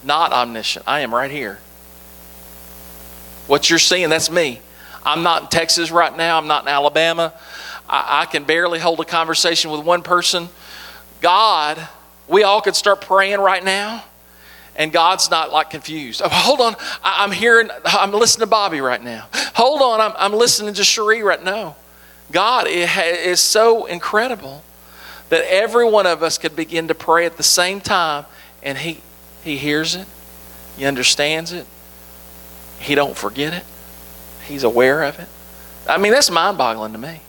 not 0.03 0.33
omniscient. 0.33 0.85
I 0.85 0.99
am 0.99 1.15
right 1.15 1.31
here. 1.31 1.59
What 3.47 3.69
you're 3.69 3.79
seeing, 3.79 4.09
that's 4.09 4.29
me. 4.29 4.59
I'm 5.05 5.23
not 5.23 5.43
in 5.43 5.47
Texas 5.47 5.89
right 5.89 6.15
now. 6.15 6.37
I'm 6.37 6.47
not 6.47 6.63
in 6.63 6.67
Alabama. 6.67 7.33
I, 7.87 8.23
I 8.23 8.25
can 8.25 8.43
barely 8.43 8.77
hold 8.77 8.99
a 8.99 9.05
conversation 9.05 9.71
with 9.71 9.85
one 9.85 10.03
person. 10.03 10.49
God, 11.21 11.87
we 12.27 12.43
all 12.43 12.59
could 12.59 12.75
start 12.75 12.99
praying 12.99 13.39
right 13.39 13.63
now 13.63 14.03
and 14.75 14.91
God's 14.91 15.31
not 15.31 15.51
like 15.51 15.69
confused. 15.69 16.21
Oh, 16.23 16.29
hold 16.29 16.59
on, 16.59 16.75
I, 17.03 17.23
am 17.23 17.31
hearing, 17.31 17.69
I'm 17.85 18.11
listening 18.11 18.45
to 18.45 18.49
Bobby 18.49 18.81
right 18.81 19.01
now. 19.01 19.27
Hold 19.55 19.81
on, 19.81 20.01
I'm, 20.01 20.13
I'm 20.17 20.33
listening 20.33 20.73
to 20.73 20.83
Cherie 20.83 21.23
right 21.23 21.43
now. 21.43 21.77
God 22.31 22.67
is 22.67 23.39
so 23.39 23.85
incredible 23.85 24.63
that 25.29 25.43
every 25.49 25.89
one 25.89 26.05
of 26.05 26.23
us 26.23 26.37
could 26.37 26.55
begin 26.55 26.87
to 26.87 26.95
pray 26.95 27.25
at 27.25 27.37
the 27.37 27.43
same 27.43 27.81
time 27.81 28.25
and 28.63 28.77
he, 28.77 29.01
he 29.43 29.57
hears 29.57 29.95
it, 29.95 30.07
he 30.77 30.85
understands 30.85 31.51
it, 31.51 31.65
he 32.79 32.95
don't 32.95 33.15
forget 33.15 33.53
it, 33.53 33.63
he's 34.45 34.63
aware 34.63 35.03
of 35.03 35.19
it. 35.19 35.27
I 35.87 35.97
mean, 35.97 36.11
that's 36.11 36.29
mind-boggling 36.29 36.91
to 36.93 36.97
me. 36.97 37.21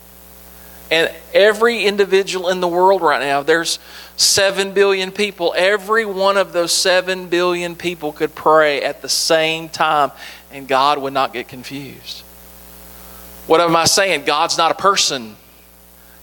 And 0.91 1.13
every 1.35 1.85
individual 1.85 2.49
in 2.49 2.61
the 2.61 2.69
world 2.69 3.03
right 3.03 3.21
now, 3.21 3.43
there's 3.43 3.79
7 4.17 4.73
billion 4.73 5.13
people. 5.13 5.55
Every 5.57 6.07
one 6.07 6.39
of 6.39 6.53
those 6.53 6.73
7 6.73 7.29
billion 7.29 7.77
people 7.77 8.13
could 8.13 8.35
pray 8.35 8.83
at 8.83 9.03
the 9.03 9.09
same 9.09 9.69
time, 9.69 10.13
and 10.51 10.67
God 10.67 10.99
would 10.99 11.13
not 11.13 11.33
get 11.35 11.47
confused. 11.47 12.23
What 13.49 13.63
am 13.63 13.75
I 13.75 13.87
saying? 13.87 14.27
God's 14.27 14.59
not 14.59 14.71
a 14.71 14.75
person, 14.75 15.35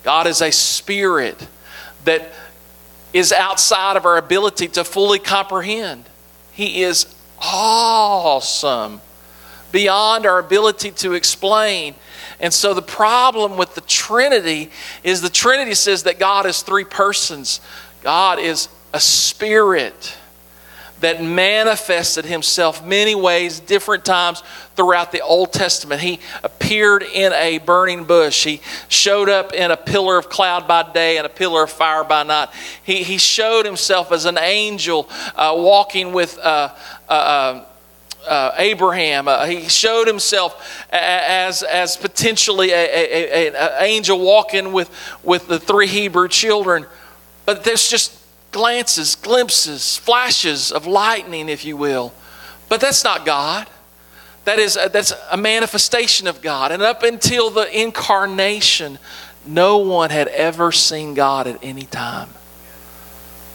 God 0.04 0.28
is 0.28 0.42
a 0.42 0.52
spirit 0.52 1.48
that 2.06 2.32
is 3.14 3.32
outside 3.32 3.98
of 3.98 4.06
our 4.06 4.18
ability 4.18 4.68
to 4.68 4.84
fully 4.84 5.18
comprehend. 5.18 6.06
He 6.52 6.84
is 6.84 7.14
awesome, 7.42 9.02
beyond 9.72 10.28
our 10.28 10.38
ability 10.38 10.92
to 10.92 11.14
explain. 11.14 11.96
And 12.40 12.54
so 12.54 12.76
the 12.76 12.84
problem 12.84 13.58
with 13.58 13.74
the 13.74 13.82
Trinity 13.82 14.70
is 15.04 15.22
the 15.22 15.30
Trinity 15.30 15.74
says 15.74 16.04
that 16.04 16.20
God 16.20 16.46
is 16.46 16.62
three 16.62 16.84
persons. 16.84 17.60
God 18.04 18.38
is 18.38 18.70
a 18.94 19.00
spirit 19.00 20.16
that 21.02 21.22
manifested 21.22 22.26
himself 22.26 22.86
many 22.86 23.16
ways, 23.16 23.60
different 23.60 24.06
times 24.06 24.44
throughout 24.76 25.12
the 25.12 25.22
Old 25.22 25.52
Testament. 25.52 26.02
He 26.02 26.20
appeared 26.44 27.04
in 27.04 27.34
a 27.34 27.58
burning 27.60 28.06
bush. 28.06 28.44
He 28.44 28.62
showed 28.88 29.30
up 29.30 29.54
in 29.54 29.72
a 29.72 29.78
pillar 29.78 30.18
of 30.18 30.30
cloud 30.30 30.68
by 30.68 30.92
day 30.92 31.18
and 31.18 31.26
a 31.26 31.30
pillar 31.30 31.64
of 31.64 31.70
fire 31.70 32.04
by 32.04 32.24
night. 32.24 32.50
He, 32.84 33.04
he 33.04 33.18
showed 33.18 33.66
himself 33.66 34.12
as 34.12 34.26
an 34.26 34.38
angel 34.38 35.10
uh, 35.36 35.54
walking 35.56 36.14
with. 36.14 36.38
Uh, 36.38 36.74
uh, 37.10 37.12
uh, 37.12 37.66
uh 38.28 38.56
Abraham. 38.58 39.28
Uh, 39.28 39.46
he 39.46 39.70
showed 39.70 40.08
himself 40.08 40.88
as, 40.90 41.62
as 41.62 41.96
potentially 41.96 42.74
an 42.74 43.54
angel 43.80 44.18
walking 44.18 44.74
with, 44.74 44.90
with 45.22 45.48
the 45.48 45.60
three 45.60 45.86
Hebrew 45.86 46.28
children. 46.28 46.88
But 47.46 47.64
there's 47.64 47.88
just 47.88 48.25
glances, 48.56 49.16
glimpses, 49.18 49.98
flashes 49.98 50.72
of 50.72 50.88
lightning, 50.88 51.50
if 51.50 51.66
you 51.66 51.76
will. 51.76 52.14
But 52.70 52.80
that's 52.80 53.04
not 53.04 53.26
God. 53.26 53.68
That 54.46 54.60
is 54.60 54.78
a, 54.78 54.88
that's 54.88 55.12
a 55.30 55.36
manifestation 55.36 56.26
of 56.26 56.42
God. 56.42 56.72
And 56.72 56.82
up 56.82 57.04
until 57.04 57.50
the 57.50 57.68
incarnation, 57.78 58.98
no 59.46 59.80
one 59.80 60.10
had 60.10 60.30
ever 60.30 60.72
seen 60.72 61.16
God 61.16 61.48
at 61.48 61.62
any 61.62 61.84
time. 61.84 62.30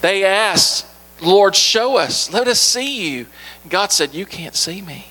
They 0.03 0.23
asked, 0.23 0.85
Lord, 1.23 1.57
show 1.57 1.97
us. 1.97 2.31
Let 2.31 2.47
us 2.47 2.61
see 2.61 3.11
you. 3.11 3.27
God 3.71 3.93
said, 3.93 4.13
You 4.13 4.27
can't 4.27 4.55
see 4.55 4.83
me. 4.83 5.07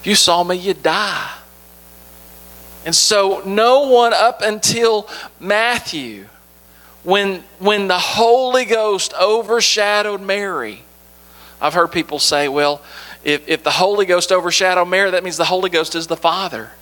If 0.00 0.06
you 0.08 0.16
saw 0.16 0.42
me, 0.42 0.56
you'd 0.56 0.82
die. 0.82 1.30
And 2.84 2.94
so, 2.94 3.40
no 3.46 3.88
one 3.88 4.12
up 4.12 4.42
until 4.42 5.08
Matthew 5.38 6.26
when, 7.06 7.44
when 7.60 7.86
the 7.86 8.00
Holy 8.00 8.64
Ghost 8.64 9.14
overshadowed 9.14 10.20
Mary, 10.20 10.82
I've 11.60 11.72
heard 11.72 11.92
people 11.92 12.18
say, 12.18 12.48
well, 12.48 12.82
if, 13.22 13.48
if 13.48 13.62
the 13.62 13.70
Holy 13.70 14.06
Ghost 14.06 14.32
overshadowed 14.32 14.88
Mary, 14.88 15.12
that 15.12 15.22
means 15.22 15.36
the 15.36 15.44
Holy 15.44 15.70
Ghost 15.70 15.94
is 15.94 16.08
the 16.08 16.16
Father. 16.16 16.72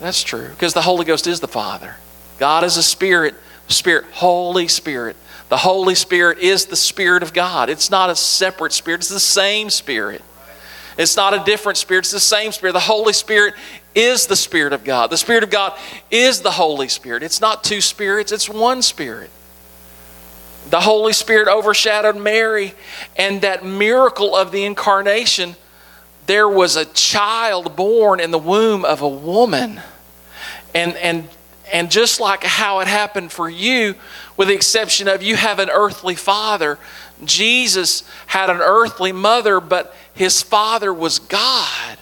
That's 0.00 0.22
true, 0.22 0.48
because 0.48 0.72
the 0.72 0.80
Holy 0.80 1.04
Ghost 1.04 1.26
is 1.26 1.40
the 1.40 1.48
Father. 1.48 1.96
God 2.38 2.64
is 2.64 2.78
a 2.78 2.82
spirit, 2.82 3.34
spirit, 3.68 4.06
Holy 4.12 4.68
Spirit. 4.68 5.16
The 5.50 5.58
Holy 5.58 5.96
Spirit 5.96 6.38
is 6.38 6.64
the 6.64 6.74
Spirit 6.74 7.22
of 7.22 7.34
God. 7.34 7.68
It's 7.68 7.90
not 7.90 8.08
a 8.08 8.16
separate 8.16 8.72
spirit, 8.72 9.02
it's 9.02 9.10
the 9.10 9.20
same 9.20 9.68
Spirit. 9.68 10.22
It's 10.96 11.16
not 11.16 11.34
a 11.34 11.44
different 11.44 11.76
spirit, 11.76 12.00
it's 12.00 12.10
the 12.10 12.20
same 12.20 12.52
Spirit. 12.52 12.72
The 12.72 12.80
Holy 12.80 13.12
Spirit 13.12 13.52
is 13.94 14.26
the 14.28 14.36
Spirit 14.36 14.72
of 14.72 14.82
God. 14.82 15.10
The 15.10 15.18
Spirit 15.18 15.44
of 15.44 15.50
God 15.50 15.78
is 16.10 16.40
the 16.40 16.52
Holy 16.52 16.88
Spirit. 16.88 17.22
It's 17.22 17.42
not 17.42 17.62
two 17.62 17.82
spirits, 17.82 18.32
it's 18.32 18.48
one 18.48 18.80
Spirit 18.80 19.28
the 20.70 20.80
Holy 20.80 21.12
Spirit 21.12 21.48
overshadowed 21.48 22.16
Mary, 22.16 22.74
and 23.16 23.42
that 23.42 23.64
miracle 23.64 24.34
of 24.34 24.52
the 24.52 24.64
incarnation, 24.64 25.56
there 26.26 26.48
was 26.48 26.76
a 26.76 26.84
child 26.84 27.76
born 27.76 28.20
in 28.20 28.30
the 28.30 28.38
womb 28.38 28.84
of 28.84 29.02
a 29.02 29.08
woman. 29.08 29.80
And, 30.74 30.96
and, 30.96 31.28
and 31.72 31.90
just 31.90 32.20
like 32.20 32.44
how 32.44 32.80
it 32.80 32.88
happened 32.88 33.32
for 33.32 33.50
you, 33.50 33.94
with 34.36 34.48
the 34.48 34.54
exception 34.54 35.08
of 35.08 35.22
you 35.22 35.36
have 35.36 35.58
an 35.58 35.68
earthly 35.70 36.14
father, 36.14 36.78
Jesus 37.24 38.04
had 38.26 38.50
an 38.50 38.60
earthly 38.60 39.12
mother, 39.12 39.60
but 39.60 39.94
his 40.14 40.42
father 40.42 40.92
was 40.92 41.18
God. 41.18 41.98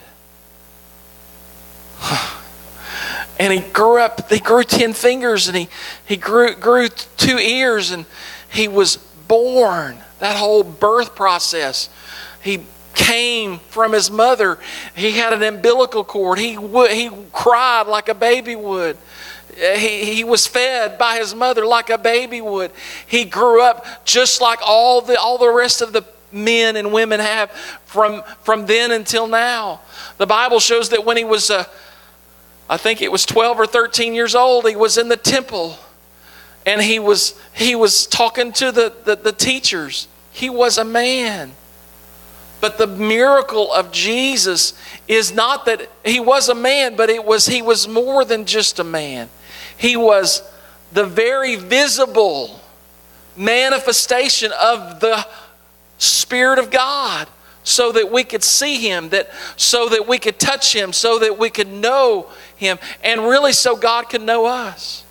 And 3.39 3.51
he 3.51 3.59
grew 3.71 3.99
up, 3.99 4.29
he 4.29 4.37
grew 4.39 4.63
10 4.63 4.93
fingers 4.93 5.47
and 5.47 5.57
he, 5.57 5.67
he 6.05 6.15
grew, 6.15 6.53
grew 6.53 6.89
two 6.89 7.39
ears 7.39 7.89
and 7.89 8.05
he 8.51 8.67
was 8.67 8.97
born, 9.27 9.97
that 10.19 10.35
whole 10.35 10.63
birth 10.63 11.15
process. 11.15 11.89
He 12.43 12.65
came 12.93 13.59
from 13.59 13.93
his 13.93 14.11
mother. 14.11 14.59
He 14.95 15.11
had 15.11 15.33
an 15.33 15.41
umbilical 15.41 16.03
cord. 16.03 16.37
He, 16.37 16.55
he 16.55 17.09
cried 17.31 17.83
like 17.83 18.09
a 18.09 18.13
baby 18.13 18.55
would. 18.55 18.97
He, 19.55 20.13
he 20.13 20.23
was 20.23 20.47
fed 20.47 20.97
by 20.97 21.17
his 21.17 21.33
mother 21.33 21.65
like 21.65 21.89
a 21.89 21.97
baby 21.97 22.41
would. 22.41 22.71
He 23.07 23.25
grew 23.25 23.63
up 23.63 24.05
just 24.05 24.41
like 24.41 24.59
all 24.65 25.01
the, 25.01 25.19
all 25.19 25.37
the 25.37 25.51
rest 25.51 25.81
of 25.81 25.93
the 25.93 26.03
men 26.31 26.75
and 26.75 26.91
women 26.91 27.19
have 27.19 27.51
from, 27.85 28.23
from 28.43 28.65
then 28.65 28.91
until 28.91 29.27
now. 29.27 29.81
The 30.17 30.27
Bible 30.27 30.59
shows 30.59 30.89
that 30.89 31.05
when 31.05 31.17
he 31.17 31.23
was, 31.23 31.49
uh, 31.49 31.65
I 32.69 32.77
think 32.77 33.01
it 33.01 33.11
was 33.11 33.25
12 33.25 33.59
or 33.59 33.65
13 33.65 34.13
years 34.13 34.35
old, 34.35 34.67
he 34.67 34.75
was 34.75 34.97
in 34.97 35.09
the 35.09 35.17
temple 35.17 35.77
and 36.65 36.81
he 36.81 36.99
was 36.99 37.39
he 37.53 37.75
was 37.75 38.05
talking 38.07 38.51
to 38.53 38.71
the, 38.71 38.93
the, 39.03 39.15
the, 39.15 39.31
teachers. 39.31 40.07
He 40.31 40.49
was 40.49 40.77
a 40.77 40.85
man. 40.85 41.51
But 42.59 42.77
the 42.77 42.87
miracle 42.87 43.73
of 43.73 43.91
jesus 43.91 44.73
is 45.07 45.33
not 45.33 45.65
that 45.65 45.89
he 46.05 46.19
was 46.19 46.47
a 46.47 46.55
man 46.55 46.95
but 46.95 47.09
it 47.09 47.25
was 47.25 47.47
he 47.47 47.61
was 47.61 47.87
more 47.87 48.23
than 48.23 48.45
just 48.45 48.79
a 48.79 48.83
man. 48.83 49.29
He 49.77 49.97
was 49.97 50.43
the 50.91 51.05
very 51.05 51.55
visible 51.55 52.59
manifestation 53.35 54.51
of 54.61 54.99
the 54.99 55.25
Spirit 55.97 56.59
of 56.59 56.69
God 56.69 57.27
so 57.63 57.91
that 57.91 58.11
we 58.11 58.23
could 58.23 58.43
see 58.43 58.77
him 58.77 59.09
that 59.09 59.29
so 59.55 59.89
that 59.89 60.07
we 60.07 60.17
could 60.17 60.39
touch 60.39 60.75
him 60.75 60.93
so 60.93 61.19
that 61.19 61.37
we 61.37 61.49
could 61.49 61.67
know 61.67 62.27
him 62.55 62.79
and 63.03 63.21
really 63.21 63.53
so 63.53 63.75
God 63.75 64.09
could 64.09 64.21
know 64.21 64.45
us. 64.45 65.03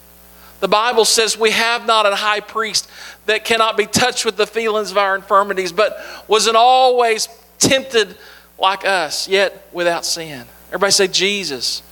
The 0.60 0.68
Bible 0.68 1.06
says 1.06 1.38
we 1.38 1.50
have 1.50 1.86
not 1.86 2.06
a 2.06 2.14
high 2.14 2.40
priest 2.40 2.88
that 3.26 3.44
cannot 3.44 3.76
be 3.76 3.86
touched 3.86 4.24
with 4.24 4.36
the 4.36 4.46
feelings 4.46 4.90
of 4.90 4.98
our 4.98 5.16
infirmities, 5.16 5.72
but 5.72 5.98
was 6.28 6.46
in 6.46 6.54
all 6.54 6.98
ways 6.98 7.28
tempted 7.58 8.16
like 8.58 8.84
us, 8.84 9.26
yet 9.26 9.66
without 9.72 10.04
sin. 10.04 10.44
Everybody 10.68 10.92
say 10.92 11.08
Jesus. 11.08 11.82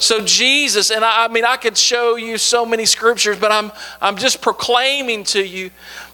So 0.00 0.24
Jesus, 0.24 0.90
and 0.90 1.04
I, 1.04 1.26
I, 1.26 1.28
mean 1.28 1.44
I 1.44 1.56
could 1.56 1.76
show 1.76 2.16
you 2.16 2.36
so 2.38 2.66
many 2.66 2.86
scriptures, 2.86 3.38
but 3.38 3.52
I'm 3.52 3.70
I'm 4.00 4.16
just 4.16 4.40
proclaiming 4.40 5.24
to 5.24 5.46
you 5.46 5.70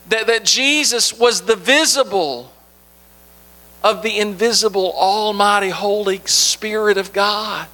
that, 0.09 0.27
that 0.27 0.45
Jesus 0.45 1.13
was 1.13 1.43
the 1.43 1.57
visible 1.57 2.53
of 3.83 4.03
the 4.03 4.19
invisible, 4.19 4.93
almighty, 4.93 5.71
holy 5.71 6.21
Spirit 6.27 6.99
of 6.99 7.13
God 7.13 7.69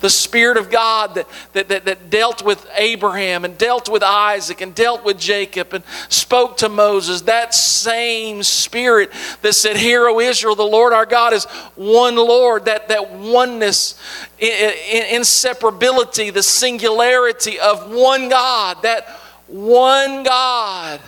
the 0.00 0.10
Spirit 0.10 0.56
of 0.56 0.70
God 0.70 1.14
that, 1.14 1.28
that, 1.52 1.68
that, 1.68 1.84
that, 1.84 2.10
dealt 2.10 2.44
with 2.44 2.66
Abraham 2.76 3.44
and 3.44 3.56
dealt 3.58 3.88
with 3.88 4.02
Isaac 4.02 4.60
and 4.60 4.74
dealt 4.74 5.04
with 5.04 5.18
Jacob 5.18 5.72
and 5.72 5.82
spoke 6.08 6.58
to 6.58 6.68
Moses, 6.68 7.22
that 7.22 7.54
same 7.54 8.42
Spirit 8.42 9.10
that 9.42 9.54
said, 9.54 9.76
Hear, 9.76 10.08
O 10.08 10.20
Israel, 10.20 10.54
the 10.54 10.62
Lord 10.62 10.92
our 10.92 11.06
God 11.06 11.32
is 11.32 11.44
one 11.74 12.16
Lord, 12.16 12.66
that, 12.66 12.88
that 12.88 13.12
oneness, 13.12 13.98
inseparability, 14.38 16.32
the 16.32 16.42
singularity 16.42 17.58
of 17.58 17.90
one 17.90 18.28
God, 18.28 18.82
that 18.82 19.08
one 19.46 20.22
God. 20.22 21.00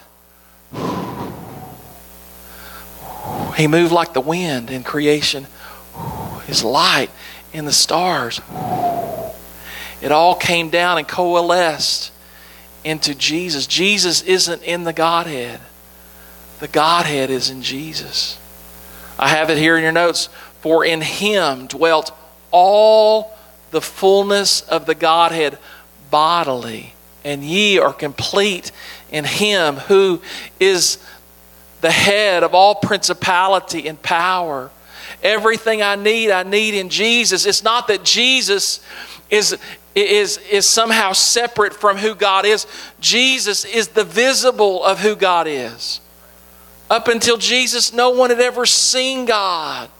He 3.57 3.67
moved 3.67 3.93
like 3.93 4.13
the 4.13 4.21
wind 4.21 4.71
in 4.71 4.83
creation. 4.83 5.47
His 6.47 6.63
light 6.63 7.11
in 7.53 7.65
the 7.65 7.73
stars. 7.73 8.41
It 10.01 10.13
all 10.13 10.35
came 10.35 10.71
down 10.71 10.99
and 10.99 11.09
coalesced 11.09 12.13
into 12.85 13.15
Jesus. 13.15 13.67
Jesus 13.67 14.23
isn't 14.23 14.63
in 14.63 14.85
the 14.85 14.93
Godhead, 14.93 15.61
the 16.61 16.69
Godhead 16.69 17.31
is 17.31 17.51
in 17.51 17.63
Jesus. 17.63 18.39
I 19.19 19.29
have 19.29 19.51
it 19.51 19.59
here 19.59 19.77
in 19.77 19.83
your 19.83 19.93
notes. 19.93 20.29
For 20.61 20.85
in 20.85 21.01
him 21.01 21.67
dwelt 21.69 22.11
all 22.51 23.37
the 23.71 23.81
fullness 23.81 24.63
of 24.63 24.87
the 24.87 24.95
Godhead 24.95 25.59
bodily, 26.11 26.95
and 27.25 27.45
ye 27.45 27.79
are 27.79 27.93
complete 27.93 28.73
in 29.11 29.25
him 29.25 29.77
who 29.77 30.21
is 30.59 30.99
the 31.83 31.91
head 31.91 32.43
of 32.43 32.55
all 32.55 32.75
principality 32.75 33.87
and 33.87 34.01
power. 34.03 34.71
Everything 35.27 35.83
I 35.83 35.97
need, 35.97 36.31
I 36.31 36.45
need 36.45 36.75
in 36.75 36.89
Jesus. 36.89 37.47
It's 37.47 37.65
not 37.65 37.89
that 37.89 38.05
Jesus 38.05 38.79
is, 39.29 39.59
is, 39.93 40.39
is 40.39 40.69
somehow 40.69 41.15
separate 41.15 41.75
from 41.75 41.97
who 41.97 42.15
God 42.15 42.47
is. 42.47 42.65
Jesus 43.01 43.65
is 43.65 43.89
the 43.89 44.05
visible 44.05 44.85
of 44.85 45.01
who 45.01 45.17
God 45.17 45.49
is. 45.49 46.01
Up 46.89 47.09
until 47.09 47.39
Jesus, 47.39 47.93
no 47.93 48.11
one 48.11 48.31
had 48.31 48.41
ever 48.41 48.65
seen 48.67 49.25
God. 49.25 49.91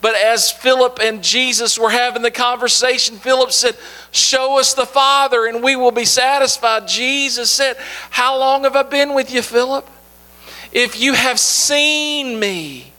But 0.00 0.16
as 0.16 0.50
Philip 0.50 0.98
and 1.00 1.22
Jesus 1.22 1.78
were 1.78 1.90
having 1.90 2.22
the 2.22 2.32
conversation, 2.32 3.16
Philip 3.16 3.52
said, 3.52 3.76
Show 4.10 4.58
us 4.58 4.74
the 4.74 4.86
Father 4.86 5.46
and 5.46 5.62
we 5.62 5.76
will 5.76 5.92
be 5.92 6.04
satisfied. 6.04 6.88
Jesus 6.88 7.48
said, 7.48 7.76
How 8.10 8.36
long 8.36 8.64
have 8.64 8.74
I 8.74 8.82
been 8.82 9.14
with 9.14 9.32
you, 9.32 9.40
Philip? 9.40 9.88
If 10.72 11.00
you 11.00 11.12
have 11.12 11.38
seen 11.38 12.40
me, 12.40 12.93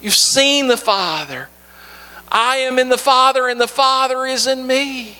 You've 0.00 0.14
seen 0.14 0.68
the 0.68 0.76
Father. 0.76 1.48
I 2.30 2.56
am 2.58 2.78
in 2.78 2.88
the 2.88 2.98
Father, 2.98 3.48
and 3.48 3.60
the 3.60 3.68
Father 3.68 4.26
is 4.26 4.46
in 4.46 4.66
me. 4.66 5.18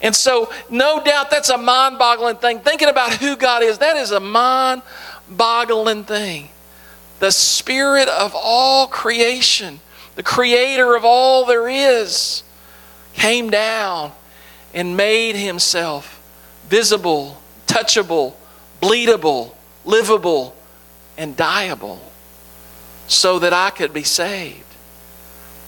And 0.00 0.14
so, 0.14 0.52
no 0.70 1.02
doubt 1.02 1.30
that's 1.30 1.48
a 1.48 1.58
mind 1.58 1.98
boggling 1.98 2.36
thing. 2.36 2.60
Thinking 2.60 2.88
about 2.88 3.14
who 3.14 3.36
God 3.36 3.62
is, 3.62 3.78
that 3.78 3.96
is 3.96 4.12
a 4.12 4.20
mind 4.20 4.82
boggling 5.28 6.04
thing. 6.04 6.48
The 7.18 7.32
Spirit 7.32 8.08
of 8.08 8.32
all 8.34 8.86
creation, 8.86 9.80
the 10.14 10.22
Creator 10.22 10.94
of 10.94 11.04
all 11.04 11.44
there 11.46 11.68
is, 11.68 12.44
came 13.14 13.50
down 13.50 14.12
and 14.72 14.96
made 14.96 15.34
Himself 15.34 16.22
visible, 16.68 17.42
touchable, 17.66 18.34
bleedable, 18.80 19.52
livable, 19.84 20.54
and 21.16 21.36
dieable 21.36 22.07
so 23.08 23.38
that 23.40 23.52
I 23.52 23.70
could 23.70 23.92
be 23.92 24.04
saved. 24.04 24.62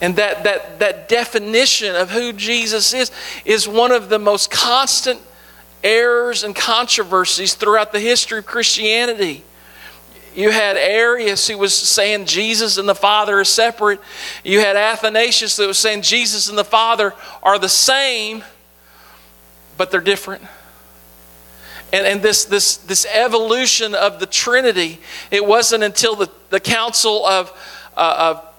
And 0.00 0.16
that, 0.16 0.44
that, 0.44 0.78
that 0.78 1.08
definition 1.08 1.94
of 1.94 2.10
who 2.10 2.32
Jesus 2.32 2.94
is 2.94 3.10
is 3.44 3.66
one 3.66 3.90
of 3.90 4.08
the 4.08 4.18
most 4.18 4.50
constant 4.50 5.20
errors 5.82 6.44
and 6.44 6.54
controversies 6.54 7.54
throughout 7.54 7.92
the 7.92 8.00
history 8.00 8.38
of 8.38 8.46
Christianity. 8.46 9.42
You 10.34 10.50
had 10.50 10.76
Arius 10.76 11.48
who 11.48 11.58
was 11.58 11.74
saying 11.74 12.26
Jesus 12.26 12.78
and 12.78 12.88
the 12.88 12.94
Father 12.94 13.40
are 13.40 13.44
separate. 13.44 14.00
You 14.44 14.60
had 14.60 14.76
Athanasius 14.76 15.56
that 15.56 15.66
was 15.66 15.78
saying 15.78 16.02
Jesus 16.02 16.48
and 16.48 16.56
the 16.56 16.64
Father 16.64 17.12
are 17.42 17.58
the 17.58 17.68
same, 17.68 18.44
but 19.76 19.90
they're 19.90 20.00
different 20.00 20.44
and, 21.92 22.06
and 22.06 22.22
this, 22.22 22.44
this, 22.44 22.76
this 22.78 23.06
evolution 23.06 23.94
of 23.94 24.20
the 24.20 24.26
Trinity, 24.26 25.00
it 25.30 25.44
wasn't 25.44 25.82
until 25.82 26.14
the, 26.14 26.30
the 26.50 26.60
Council 26.60 27.26
of, 27.26 27.52
uh, 27.96 28.34
of 28.36 28.54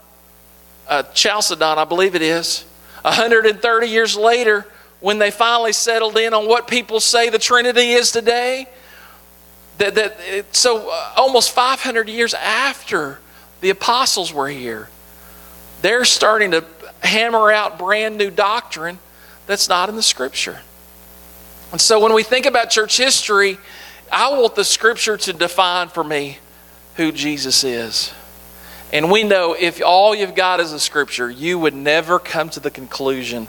uh, 0.90 1.04
Chalcedon, 1.14 1.78
I 1.78 1.86
believe 1.86 2.16
it 2.16 2.22
is, 2.22 2.66
130 3.04 3.88
years 3.88 4.16
later, 4.16 4.68
when 5.00 5.18
they 5.18 5.32
finally 5.32 5.74
settled 5.74 6.18
in 6.18 6.34
on 6.34 6.48
what 6.48 6.68
people 6.68 7.00
say 7.00 7.30
the 7.30 7.40
Trinity 7.40 7.92
is 7.92 8.12
today, 8.12 8.68
that, 9.78 9.96
that 9.96 10.18
it, 10.20 10.56
so 10.56 10.90
uh, 10.92 11.14
almost 11.16 11.52
500 11.52 12.10
years 12.10 12.34
after 12.34 13.20
the 13.62 13.70
apostles 13.70 14.34
were 14.34 14.50
here, 14.50 14.90
they're 15.82 16.06
starting 16.06 16.52
to 16.52 16.66
hammer 17.02 17.52
out 17.52 17.80
brand 17.80 18.18
new 18.18 18.30
doctrine 18.30 19.00
that's 19.48 19.70
not 19.70 19.90
in 19.90 19.96
the 19.96 20.04
scripture. 20.04 20.60
And 21.72 21.80
so 21.80 22.00
when 22.00 22.14
we 22.14 22.24
think 22.24 22.46
about 22.46 22.70
church 22.70 22.98
history, 22.98 23.58
I 24.12 24.30
want 24.38 24.56
the 24.56 24.64
scripture 24.64 25.18
to 25.18 25.34
define 25.34 25.88
for 25.88 26.04
me 26.04 26.38
who 26.96 27.12
Jesus 27.12 27.64
is. 27.64 28.14
And 28.92 29.10
we 29.10 29.24
know 29.24 29.56
if 29.58 29.82
all 29.84 30.14
you've 30.14 30.36
got 30.36 30.60
is 30.60 30.74
a 30.74 30.80
scripture, 30.80 31.30
you 31.30 31.58
would 31.58 31.74
never 31.74 32.20
come 32.20 32.50
to 32.50 32.60
the 32.60 32.72
conclusion 32.72 33.48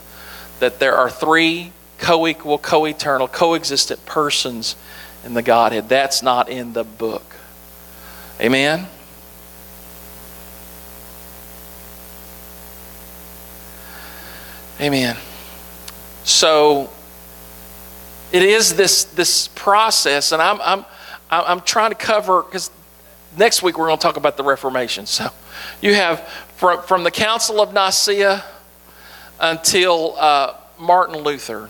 that 0.59 0.79
there 0.79 0.95
are 0.95 1.09
three 1.09 1.73
co 1.97 2.25
equal, 2.27 2.57
co 2.57 2.85
eternal, 2.85 3.27
coexistent 3.27 4.05
persons 4.05 4.77
in 5.25 5.33
the 5.33 5.41
Godhead. 5.41 5.89
That's 5.89 6.23
not 6.23 6.47
in 6.47 6.71
the 6.71 6.85
book. 6.85 7.23
Amen? 8.39 8.87
Amen. 14.79 15.17
So, 16.23 16.89
it 18.33 18.41
is 18.41 18.73
this, 18.73 19.05
this 19.05 19.47
process, 19.49 20.33
and 20.33 20.41
I'm, 20.41 20.59
I'm, 20.61 20.85
I'm 21.29 21.61
trying 21.61 21.91
to 21.91 21.95
cover, 21.95 22.41
because 22.41 22.71
next 23.37 23.63
week 23.63 23.77
we're 23.77 23.85
going 23.85 23.99
to 23.99 24.01
talk 24.01 24.17
about 24.17 24.37
the 24.37 24.43
Reformation. 24.43 25.05
So 25.05 25.29
you 25.81 25.93
have 25.93 26.19
from, 26.57 26.81
from 26.81 27.03
the 27.03 27.11
Council 27.11 27.61
of 27.61 27.73
Nicaea 27.73 28.43
until 29.39 30.15
uh, 30.17 30.55
Martin 30.79 31.17
Luther, 31.17 31.69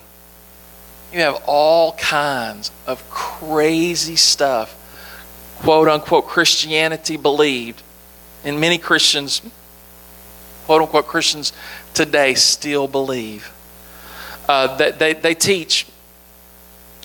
you 1.12 1.20
have 1.20 1.42
all 1.46 1.92
kinds 1.92 2.72
of 2.86 3.08
crazy 3.10 4.16
stuff, 4.16 4.74
quote 5.60 5.86
unquote, 5.86 6.26
Christianity 6.26 7.16
believed. 7.16 7.82
And 8.42 8.58
many 8.58 8.78
Christians, 8.78 9.42
quote 10.64 10.82
unquote, 10.82 11.06
Christians 11.06 11.52
today 11.92 12.34
still 12.34 12.88
believe. 12.88 13.52
Uh, 14.48 14.76
that 14.76 14.98
they, 14.98 15.12
they 15.14 15.34
teach 15.34 15.86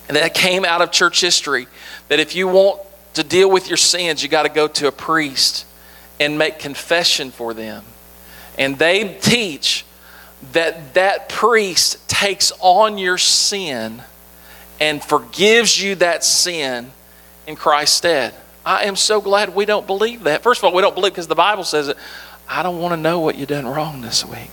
and 0.10 0.18
that 0.18 0.34
came 0.34 0.66
out 0.66 0.82
of 0.82 0.92
church 0.92 1.22
history 1.22 1.68
that 2.08 2.20
if 2.20 2.36
you 2.36 2.48
want 2.48 2.82
to 3.14 3.24
deal 3.24 3.50
with 3.50 3.70
your 3.70 3.78
sins, 3.78 4.24
you 4.24 4.28
got 4.28 4.44
to 4.44 4.50
go 4.50 4.68
to 4.68 4.88
a 4.88 4.92
priest 4.92 5.66
and 6.20 6.38
make 6.38 6.58
confession 6.58 7.30
for 7.30 7.54
them. 7.54 7.84
And 8.58 8.78
they 8.78 9.18
teach 9.22 9.86
that 10.52 10.96
that 10.96 11.30
priest 11.30 12.10
takes 12.10 12.52
on 12.60 12.98
your 12.98 13.20
sin 13.20 14.02
and 14.80 15.04
forgives 15.04 15.82
you 15.82 15.96
that 15.96 16.24
sin 16.24 16.92
in 17.46 17.56
Christ's 17.56 17.98
stead. 17.98 18.34
I 18.66 18.86
am 18.86 18.96
so 18.96 19.22
glad 19.22 19.54
we 19.54 19.66
don't 19.66 19.86
believe 19.86 20.24
that. 20.24 20.42
First 20.42 20.60
of 20.60 20.66
all, 20.66 20.74
we 20.74 20.82
don't 20.82 20.96
believe 20.96 21.14
because 21.14 21.28
the 21.28 21.36
Bible 21.36 21.64
says 21.64 21.88
it. 21.88 21.98
I 22.48 22.64
don't 22.64 22.80
want 22.80 22.94
to 22.94 22.98
know 22.98 23.20
what 23.20 23.36
you 23.36 23.46
done 23.46 23.68
wrong 23.68 24.02
this 24.02 24.26
week. 24.26 24.50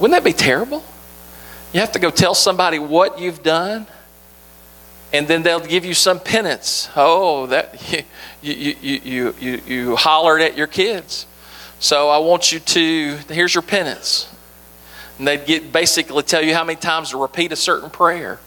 Wouldn't 0.00 0.16
that 0.16 0.24
be 0.24 0.32
terrible? 0.32 0.82
You 1.72 1.80
have 1.80 1.92
to 1.92 1.98
go 1.98 2.10
tell 2.10 2.34
somebody 2.34 2.78
what 2.78 3.18
you've 3.18 3.42
done. 3.42 3.86
and 5.12 5.28
then 5.28 5.42
they'll 5.42 5.60
give 5.60 5.84
you 5.84 5.94
some 5.94 6.18
penance. 6.18 6.88
Oh, 6.96 7.46
that 7.46 7.92
you, 8.42 8.52
you, 8.80 9.00
you, 9.04 9.34
you, 9.38 9.62
you, 9.66 9.96
hollered 9.96 10.40
at 10.40 10.56
your 10.56 10.66
kids. 10.66 11.26
So 11.78 12.08
I 12.08 12.18
want 12.18 12.52
you 12.52 12.60
to, 12.60 13.16
here's 13.28 13.54
your 13.54 13.62
penance. 13.62 14.32
And 15.18 15.26
they'd 15.26 15.44
get, 15.44 15.72
basically 15.72 16.22
tell 16.22 16.42
you 16.42 16.54
how 16.54 16.64
many 16.64 16.76
times 16.76 17.10
to 17.10 17.18
repeat 17.18 17.52
a 17.52 17.56
certain 17.56 17.90
prayer. 17.90 18.38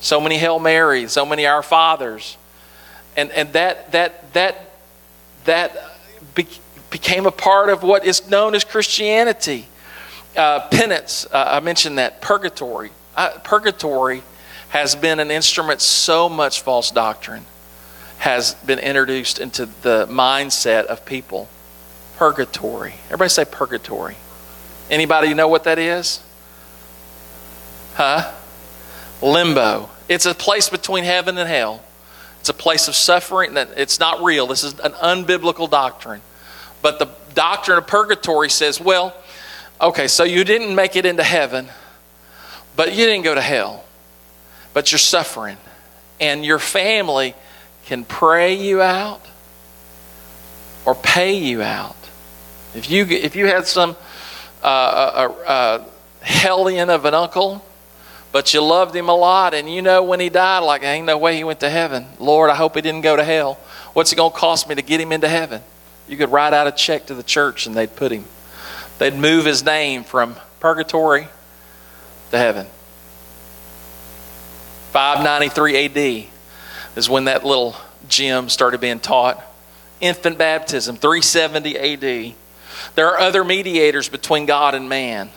So 0.00 0.20
many 0.20 0.38
Hail 0.38 0.58
Marys, 0.58 1.12
so 1.12 1.26
many 1.26 1.44
Our 1.46 1.62
Fathers. 1.62 2.36
And, 3.16 3.30
and 3.32 3.52
that, 3.52 3.92
that, 3.92 4.32
that, 4.32 4.70
that 5.44 5.76
be, 6.34 6.46
became 6.90 7.26
a 7.26 7.32
part 7.32 7.68
of 7.68 7.82
what 7.82 8.06
is 8.06 8.30
known 8.30 8.54
as 8.54 8.64
Christianity. 8.64 9.66
Uh, 10.38 10.60
penance, 10.68 11.26
uh, 11.32 11.44
I 11.48 11.60
mentioned 11.60 11.98
that. 11.98 12.22
Purgatory. 12.22 12.92
Uh, 13.16 13.30
purgatory 13.42 14.22
has 14.68 14.94
been 14.94 15.18
an 15.18 15.32
instrument, 15.32 15.80
so 15.80 16.28
much 16.28 16.60
false 16.60 16.92
doctrine 16.92 17.44
has 18.18 18.54
been 18.54 18.78
introduced 18.78 19.40
into 19.40 19.66
the 19.82 20.06
mindset 20.08 20.86
of 20.86 21.04
people. 21.04 21.48
Purgatory. 22.16 22.94
Everybody 23.06 23.30
say 23.30 23.44
purgatory. 23.44 24.16
Anybody 24.88 25.34
know 25.34 25.48
what 25.48 25.64
that 25.64 25.80
is? 25.80 26.22
Huh? 27.94 28.32
Limbo. 29.20 29.90
It's 30.08 30.26
a 30.26 30.34
place 30.34 30.68
between 30.68 31.02
heaven 31.02 31.36
and 31.36 31.48
hell. 31.48 31.82
It's 32.38 32.48
a 32.48 32.54
place 32.54 32.86
of 32.86 32.94
suffering. 32.94 33.54
that 33.54 33.70
It's 33.76 33.98
not 33.98 34.22
real. 34.22 34.46
This 34.46 34.62
is 34.62 34.78
an 34.78 34.92
unbiblical 34.92 35.68
doctrine. 35.68 36.22
But 36.80 37.00
the 37.00 37.08
doctrine 37.34 37.78
of 37.78 37.88
purgatory 37.88 38.50
says, 38.50 38.80
well, 38.80 39.14
okay, 39.80 40.08
so 40.08 40.24
you 40.24 40.44
didn't 40.44 40.74
make 40.74 40.96
it 40.96 41.06
into 41.06 41.22
heaven, 41.22 41.68
but 42.76 42.94
you 42.94 43.04
didn't 43.06 43.24
go 43.24 43.34
to 43.34 43.40
hell 43.40 43.84
but 44.78 44.92
you're 44.92 44.98
suffering. 45.00 45.56
And 46.20 46.44
your 46.44 46.60
family 46.60 47.34
can 47.86 48.04
pray 48.04 48.54
you 48.54 48.80
out 48.80 49.20
or 50.84 50.94
pay 50.94 51.36
you 51.36 51.62
out. 51.62 51.96
If 52.76 52.88
you, 52.88 53.04
if 53.04 53.34
you 53.34 53.46
had 53.46 53.66
some 53.66 53.96
uh, 54.62 54.66
uh, 54.66 54.68
uh, 54.68 55.50
uh, 55.50 55.84
hellion 56.20 56.90
of 56.90 57.06
an 57.06 57.14
uncle, 57.14 57.64
but 58.30 58.54
you 58.54 58.62
loved 58.62 58.94
him 58.94 59.08
a 59.08 59.14
lot, 59.16 59.52
and 59.52 59.68
you 59.68 59.82
know 59.82 60.04
when 60.04 60.20
he 60.20 60.28
died, 60.28 60.60
like, 60.60 60.84
ain't 60.84 61.06
no 61.06 61.18
way 61.18 61.36
he 61.36 61.42
went 61.42 61.58
to 61.58 61.70
heaven. 61.70 62.06
Lord, 62.20 62.48
I 62.48 62.54
hope 62.54 62.76
he 62.76 62.80
didn't 62.80 63.00
go 63.00 63.16
to 63.16 63.24
hell. 63.24 63.54
What's 63.94 64.12
it 64.12 64.16
going 64.16 64.30
to 64.30 64.38
cost 64.38 64.68
me 64.68 64.76
to 64.76 64.82
get 64.82 65.00
him 65.00 65.10
into 65.10 65.28
heaven? 65.28 65.62
You 66.06 66.16
could 66.16 66.30
write 66.30 66.52
out 66.52 66.68
a 66.68 66.72
check 66.72 67.06
to 67.06 67.16
the 67.16 67.24
church 67.24 67.66
and 67.66 67.74
they'd 67.74 67.96
put 67.96 68.12
him. 68.12 68.26
They'd 68.98 69.14
move 69.14 69.44
his 69.44 69.64
name 69.64 70.04
from 70.04 70.36
purgatory 70.60 71.28
to 72.30 72.38
heaven. 72.38 72.66
593 74.92 75.84
AD 75.84 76.26
is 76.96 77.08
when 77.08 77.24
that 77.24 77.44
little 77.44 77.76
gym 78.08 78.48
started 78.48 78.80
being 78.80 79.00
taught. 79.00 79.44
Infant 80.00 80.38
baptism, 80.38 80.96
370 80.96 81.78
AD. 81.78 82.34
There 82.94 83.08
are 83.08 83.18
other 83.18 83.44
mediators 83.44 84.08
between 84.08 84.46
God 84.46 84.74
and 84.74 84.88
man. 84.88 85.30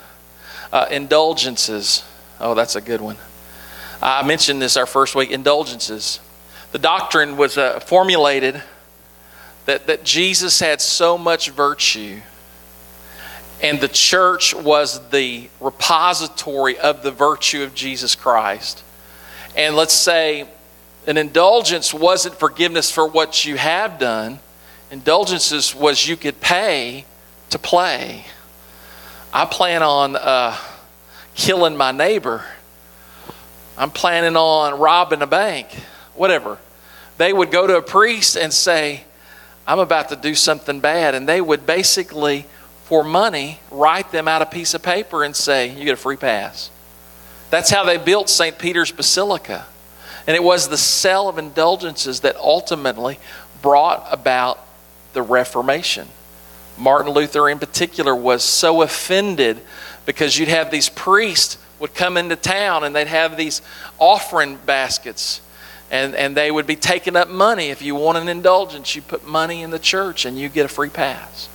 Uh, 0.71 0.87
indulgences. 0.89 2.03
Oh, 2.39 2.53
that's 2.53 2.75
a 2.75 2.81
good 2.81 3.01
one. 3.01 3.17
I 4.01 4.25
mentioned 4.25 4.61
this 4.61 4.77
our 4.77 4.85
first 4.85 5.15
week. 5.15 5.31
Indulgences. 5.31 6.19
The 6.71 6.79
doctrine 6.79 7.37
was 7.37 7.57
uh, 7.57 7.79
formulated 7.81 8.63
that, 9.65 9.87
that 9.87 10.03
Jesus 10.03 10.59
had 10.59 10.81
so 10.81 11.17
much 11.17 11.49
virtue, 11.49 12.21
and 13.61 13.79
the 13.79 13.87
church 13.87 14.55
was 14.55 15.09
the 15.09 15.49
repository 15.59 16.77
of 16.79 17.03
the 17.03 17.11
virtue 17.11 17.63
of 17.63 17.75
Jesus 17.75 18.15
Christ 18.15 18.83
and 19.55 19.75
let's 19.75 19.93
say 19.93 20.47
an 21.07 21.17
indulgence 21.17 21.93
wasn't 21.93 22.35
forgiveness 22.35 22.91
for 22.91 23.07
what 23.07 23.43
you 23.43 23.57
have 23.57 23.99
done, 23.99 24.39
indulgences 24.91 25.75
was 25.75 26.07
you 26.07 26.15
could 26.15 26.39
pay 26.39 27.05
to 27.49 27.59
play. 27.59 28.25
I 29.33 29.45
plan 29.45 29.83
on 29.83 30.15
uh, 30.15 30.55
killing 31.35 31.75
my 31.75 31.91
neighbor. 31.91 32.45
I'm 33.77 33.91
planning 33.91 34.35
on 34.35 34.79
robbing 34.79 35.21
a 35.21 35.27
bank, 35.27 35.67
whatever. 36.15 36.57
They 37.17 37.33
would 37.33 37.51
go 37.51 37.67
to 37.67 37.77
a 37.77 37.81
priest 37.81 38.37
and 38.37 38.53
say, 38.53 39.03
I'm 39.67 39.79
about 39.79 40.09
to 40.09 40.15
do 40.15 40.33
something 40.35 40.79
bad. 40.79 41.15
And 41.15 41.27
they 41.27 41.41
would 41.41 41.65
basically, 41.65 42.45
for 42.91 43.05
money, 43.05 43.57
write 43.71 44.11
them 44.11 44.27
out 44.27 44.41
a 44.41 44.45
piece 44.45 44.73
of 44.73 44.83
paper 44.83 45.23
and 45.23 45.33
say, 45.33 45.69
You 45.69 45.85
get 45.85 45.93
a 45.93 45.95
free 45.95 46.17
pass. 46.17 46.69
That's 47.49 47.69
how 47.69 47.85
they 47.85 47.95
built 47.95 48.27
St. 48.27 48.59
Peter's 48.59 48.91
Basilica. 48.91 49.65
And 50.27 50.35
it 50.35 50.43
was 50.43 50.67
the 50.67 50.75
sale 50.75 51.29
of 51.29 51.37
indulgences 51.37 52.19
that 52.19 52.35
ultimately 52.35 53.17
brought 53.61 54.05
about 54.11 54.59
the 55.13 55.21
Reformation. 55.21 56.09
Martin 56.77 57.13
Luther, 57.13 57.47
in 57.47 57.59
particular, 57.59 58.13
was 58.13 58.43
so 58.43 58.81
offended 58.81 59.61
because 60.05 60.37
you'd 60.37 60.49
have 60.49 60.69
these 60.69 60.89
priests 60.89 61.57
would 61.79 61.95
come 61.95 62.17
into 62.17 62.35
town 62.35 62.83
and 62.83 62.93
they'd 62.93 63.07
have 63.07 63.37
these 63.37 63.61
offering 63.99 64.57
baskets 64.65 65.39
and, 65.89 66.13
and 66.13 66.35
they 66.35 66.51
would 66.51 66.67
be 66.67 66.75
taking 66.75 67.15
up 67.15 67.29
money. 67.29 67.69
If 67.69 67.81
you 67.81 67.95
want 67.95 68.17
an 68.17 68.27
indulgence, 68.27 68.97
you 68.97 69.01
put 69.01 69.25
money 69.25 69.61
in 69.61 69.69
the 69.69 69.79
church 69.79 70.25
and 70.25 70.37
you 70.37 70.49
get 70.49 70.65
a 70.65 70.69
free 70.69 70.89
pass. 70.89 71.47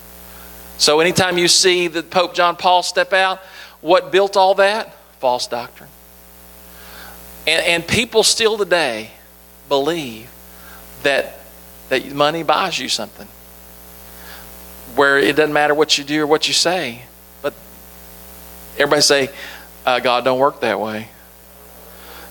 So 0.77 0.99
anytime 0.99 1.37
you 1.37 1.47
see 1.47 1.87
the 1.87 2.03
Pope 2.03 2.33
John 2.33 2.55
Paul 2.55 2.83
step 2.83 3.13
out, 3.13 3.39
what 3.81 4.11
built 4.11 4.37
all 4.37 4.55
that? 4.55 4.97
false 5.19 5.47
doctrine. 5.47 5.89
And, 7.45 7.65
and 7.65 7.87
people 7.87 8.23
still 8.23 8.57
today 8.57 9.11
believe 9.69 10.29
that, 11.03 11.39
that 11.89 12.11
money 12.11 12.43
buys 12.43 12.79
you 12.79 12.89
something. 12.89 13.27
Where 14.95 15.17
it 15.17 15.35
doesn't 15.35 15.53
matter 15.53 15.73
what 15.73 15.97
you 15.97 16.03
do 16.03 16.23
or 16.23 16.27
what 16.27 16.47
you 16.47 16.53
say. 16.53 17.03
But 17.41 17.53
everybody 18.73 19.01
say, 19.01 19.29
uh, 19.85 19.99
God 19.99 20.23
don't 20.23 20.39
work 20.39 20.61
that 20.61 20.79
way. 20.79 21.09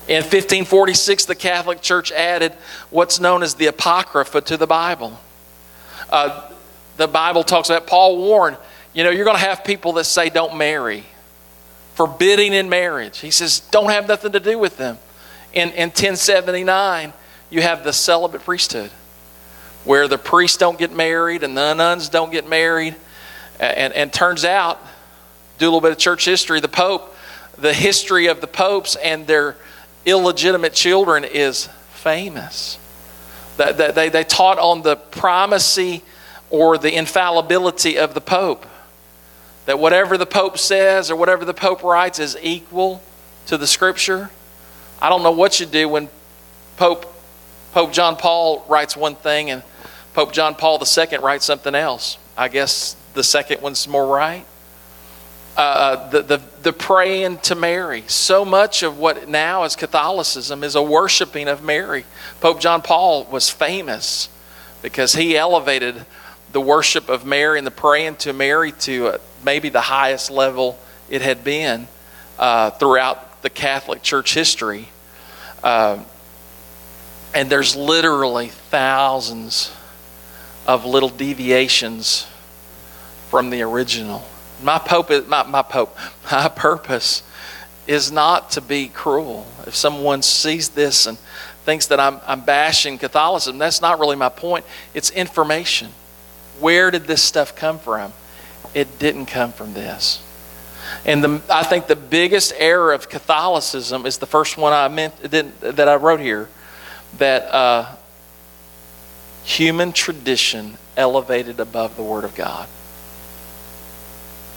In 0.09 0.23
1546, 0.23 1.25
the 1.25 1.35
Catholic 1.35 1.81
Church 1.81 2.13
added 2.13 2.53
what's 2.91 3.19
known 3.19 3.43
as 3.43 3.55
the 3.55 3.67
Apocrypha 3.67 4.41
to 4.43 4.57
the 4.57 4.67
Bible. 4.67 5.19
Uh, 6.11 6.49
the 6.97 7.07
Bible 7.07 7.45
talks 7.45 7.71
about, 7.71 7.87
Paul 7.87 8.19
warned, 8.19 8.57
you 8.93 9.05
know, 9.05 9.11
you're 9.11 9.25
going 9.25 9.37
to 9.37 9.45
have 9.45 9.65
people 9.65 9.95
that 9.95 10.05
say 10.05 10.31
don't 10.31 10.57
marry 10.57 11.05
forbidding 11.97 12.53
in 12.53 12.69
marriage. 12.69 13.19
He 13.19 13.31
says, 13.31 13.61
don't 13.71 13.91
have 13.91 14.07
nothing 14.07 14.33
to 14.33 14.41
do 14.41 14.59
with 14.59 14.77
them. 14.77 14.99
In, 15.55 15.71
in 15.71 15.89
1079, 15.89 17.15
you 17.49 17.63
have 17.63 17.85
the 17.85 17.93
celibate 17.93 18.45
priesthood, 18.45 18.91
where 19.85 20.07
the 20.07 20.19
priests 20.19 20.59
don't 20.59 20.79
get 20.79 20.93
married 20.93 21.43
and 21.43 21.57
the 21.57 21.73
nuns 21.73 22.11
don't 22.11 22.31
get 22.31 22.47
married. 22.47 22.95
And, 23.59 23.95
and 23.95 24.13
turns 24.13 24.45
out, 24.45 24.79
do 25.57 25.65
a 25.65 25.69
little 25.69 25.81
bit 25.81 25.93
of 25.93 25.97
church 25.97 26.27
history, 26.27 26.61
the 26.61 26.69
Pope, 26.69 27.17
the 27.57 27.73
history 27.73 28.27
of 28.27 28.43
the 28.43 28.47
popes 28.47 28.97
and 28.97 29.27
their 29.27 29.57
illegitimate 30.05 30.75
children 30.75 31.25
is 31.25 31.71
famous. 31.93 32.79
They, 33.57 33.73
they, 33.73 34.09
they 34.11 34.25
taught 34.25 34.59
on 34.59 34.83
the 34.83 34.97
primacy 34.97 36.03
or 36.51 36.79
the 36.79 36.95
infallibility 36.95 37.99
of 37.99 38.15
the 38.15 38.21
Pope 38.21 38.67
that 39.67 39.79
whatever 39.79 40.17
the 40.17 40.27
Pope 40.27 40.59
says 40.59 41.11
or 41.11 41.17
whatever 41.17 41.45
the 41.45 41.55
Pope 41.55 41.83
writes 41.83 42.19
is 42.19 42.37
equal 42.41 43.03
to 43.47 43.59
the 43.59 43.67
Scripture. 43.67 44.31
I 45.03 45.09
don't 45.09 45.23
know 45.23 45.33
what 45.33 45.61
you 45.61 45.67
do 45.67 45.89
when 45.89 46.09
Pope, 46.77 47.13
Pope 47.73 47.93
John 47.93 48.17
Paul 48.17 48.65
writes 48.69 48.97
one 48.97 49.17
thing 49.17 49.51
and 49.51 49.63
Pope 50.15 50.33
John 50.33 50.55
Paul 50.55 50.81
II 50.81 51.19
writes 51.19 51.45
something 51.45 51.75
else. 51.75 52.17
I 52.37 52.49
guess 52.49 52.97
the 53.15 53.25
second 53.25 53.61
one's 53.61 53.87
more 53.87 54.07
right. 54.07 54.47
Uh, 55.57 55.61
uh, 55.61 56.09
the, 56.11 56.23
the, 56.23 56.43
the 56.63 56.73
praying 56.73 57.39
to 57.39 57.55
Mary. 57.55 58.05
So 58.09 58.45
much 58.45 58.83
of 58.83 58.99
what 58.99 59.27
now 59.27 59.65
is 59.65 59.75
Catholicism 59.75 60.63
is 60.63 60.75
a 60.75 60.83
worshiping 60.83 61.49
of 61.49 61.63
Mary. 61.63 62.05
Pope 62.41 62.61
John 62.61 62.83
Paul 62.83 63.25
was 63.25 63.49
famous 63.49 64.29
because 64.83 65.15
he 65.15 65.37
elevated 65.37 66.05
the 66.57 66.61
worship 66.63 67.11
of 67.11 67.27
Mary 67.27 67.59
and 67.59 67.67
the 67.67 67.71
praying 67.71 68.17
to 68.17 68.33
Mary 68.33 68.73
to 68.73 69.09
uh, 69.09 69.19
maybe 69.45 69.69
the 69.69 69.83
highest 69.83 70.31
level 70.31 70.79
it 71.11 71.21
had 71.21 71.45
been 71.45 71.87
uh, 72.39 72.71
throughout 72.71 73.43
the 73.43 73.51
Catholic 73.51 74.03
Church 74.03 74.33
history. 74.33 74.89
Uh, 75.63 76.03
and 77.35 77.51
there's 77.51 77.77
literally 77.77 78.49
thousands 78.49 79.71
of 80.67 80.87
little 80.87 81.11
deviations 81.11 82.27
from 83.29 83.51
the 83.51 83.61
original. 83.61 84.25
My 84.63 84.79
pope, 84.79 85.11
my, 85.29 85.43
my 85.43 85.61
pope, 85.61 85.95
my 86.33 86.49
purpose 86.49 87.23
is 87.87 88.11
not 88.11 88.53
to 88.53 88.63
be 88.63 88.89
cruel. 88.89 89.47
If 89.67 89.77
someone 89.77 90.23
sees 90.23 90.71
this 90.71 91.07
and 91.07 91.19
thinks 91.67 91.89
that 91.89 92.01
I'm, 92.01 92.19
I'm 92.27 92.41
bashing 92.41 92.97
Catholicism, 92.97 93.59
that's 93.59 93.83
not 93.83 94.01
really 94.01 94.17
my 94.17 94.31
point. 94.31 94.65
It's 94.95 95.11
information. 95.11 95.93
Where 96.61 96.91
did 96.91 97.05
this 97.05 97.23
stuff 97.23 97.55
come 97.55 97.79
from? 97.79 98.13
It 98.75 98.99
didn't 98.99 99.27
come 99.27 99.53
from 99.53 99.75
this. 99.75 100.23
And 101.05 101.23
the, 101.23 101.43
I 101.51 101.63
think 101.63 101.87
the 101.87 101.97
biggest 101.97 102.53
error 102.57 102.93
of 102.93 103.09
Catholicism 103.09 104.07
is 104.07 104.19
the 104.19 104.27
first 104.27 104.57
one 104.57 104.73
I 104.73 104.89
meant 104.89 105.17
that 105.23 105.89
I 105.89 105.97
wrote 105.97 106.21
here. 106.21 106.49
that 107.19 107.43
uh, 107.55 107.97
human 109.45 109.93
tradition 109.93 110.77
elevated 110.97 111.61
above 111.61 111.97
the 111.97 112.03
Word 112.03 112.25
of 112.25 112.35
God. 112.35 112.69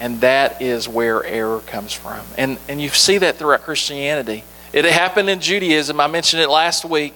And 0.02 0.22
that 0.22 0.62
is 0.62 0.88
where 0.88 1.24
error 1.24 1.60
comes 1.60 1.94
from. 1.94 2.22
And, 2.38 2.58
and 2.68 2.82
you 2.82 2.90
see 2.90 3.18
that 3.18 3.36
throughout 3.38 3.64
Christianity. 3.64 4.44
It 4.72 4.86
happened 4.86 5.30
in 5.30 5.42
Judaism. 5.42 6.00
I 6.00 6.08
mentioned 6.08 6.42
it 6.42 6.50
last 6.50 6.86
week 6.86 7.16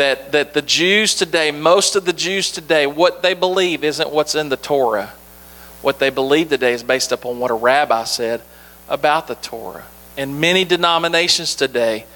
that, 0.00 0.32
that 0.32 0.54
the 0.54 0.62
Jews 0.62 1.14
today, 1.14 1.50
most 1.50 1.94
of 1.94 2.06
the 2.06 2.14
Jews 2.14 2.50
today, 2.50 2.86
what 2.86 3.22
they 3.22 3.34
believe 3.34 3.84
isn't 3.84 4.10
what's 4.10 4.34
in 4.34 4.48
the 4.48 4.56
Torah. 4.56 5.12
What 5.82 5.98
they 5.98 6.08
believe 6.08 6.48
today 6.48 6.72
is 6.72 6.82
based 6.82 7.12
upon 7.12 7.38
what 7.38 7.50
a 7.50 7.54
rabbi 7.54 8.04
said 8.04 8.40
about 8.88 9.28
the 9.28 9.34
Torah. 9.34 9.84
In 10.16 10.40
many 10.40 10.64
denominations 10.64 11.54
today, 11.54 12.06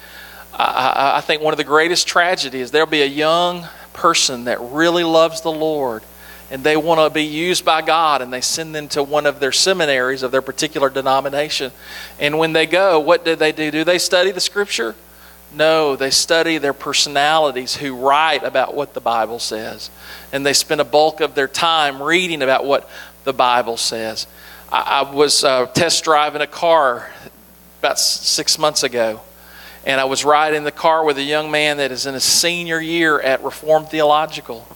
I, 0.55 1.17
I 1.17 1.21
think 1.21 1.43
one 1.43 1.53
of 1.53 1.59
the 1.59 1.65
greatest 1.65 2.09
tragedies 2.09 2.71
there'll 2.71 2.87
be 2.87 3.03
a 3.03 3.07
young 3.07 3.67
person 3.93 4.45
that 4.45 4.59
really 4.63 5.05
loves 5.05 5.43
the 5.43 5.53
Lord 5.53 6.03
and 6.51 6.65
they 6.65 6.79
want 6.79 7.01
to 7.01 7.13
be 7.13 7.25
used 7.25 7.67
by 7.67 7.83
God 7.83 8.23
and 8.23 8.33
they 8.33 8.41
send 8.41 8.75
them 8.75 8.89
to 8.89 9.03
one 9.03 9.27
of 9.27 9.41
their 9.41 9.53
seminaries 9.53 10.23
of 10.23 10.31
their 10.31 10.43
particular 10.43 10.89
denomination. 10.89 11.71
And 12.19 12.39
when 12.39 12.55
they 12.55 12.65
go, 12.65 12.99
what 12.99 13.27
do 13.27 13.37
they 13.37 13.53
do? 13.53 13.71
Do 13.71 13.85
they 13.85 13.99
study 13.99 14.31
the 14.31 14.41
scripture? 14.41 14.95
No, 15.55 15.95
they 15.95 16.11
study 16.11 16.59
their 16.59 16.73
personalities 16.73 17.77
who 17.77 17.95
write 17.95 18.43
about 18.43 18.75
what 18.75 18.93
the 18.93 19.01
Bible 19.01 19.39
says. 19.39 19.91
And 20.33 20.45
they 20.45 20.53
spend 20.53 20.81
a 20.81 20.85
bulk 20.85 21.21
of 21.21 21.35
their 21.35 21.47
time 21.47 22.03
reading 22.03 22.43
about 22.43 22.65
what 22.65 22.89
the 23.23 23.33
Bible 23.33 23.77
says. 23.77 24.27
I, 24.73 25.03
I 25.03 25.13
was 25.15 25.45
uh, 25.45 25.67
test 25.67 26.03
driving 26.03 26.43
a 26.43 26.47
car 26.47 27.09
about 27.79 28.01
six 28.01 28.59
months 28.59 28.83
ago. 28.83 29.21
And 29.87 30.01
I 30.01 30.05
was 30.05 30.25
riding 30.25 30.65
the 30.65 30.73
car 30.73 31.05
with 31.05 31.19
a 31.19 31.23
young 31.23 31.51
man 31.51 31.77
that 31.77 31.93
is 31.93 32.07
in 32.07 32.15
his 32.15 32.25
senior 32.25 32.81
year 32.81 33.21
at 33.21 33.45
Reformed 33.45 33.89
Theological. 33.89 34.67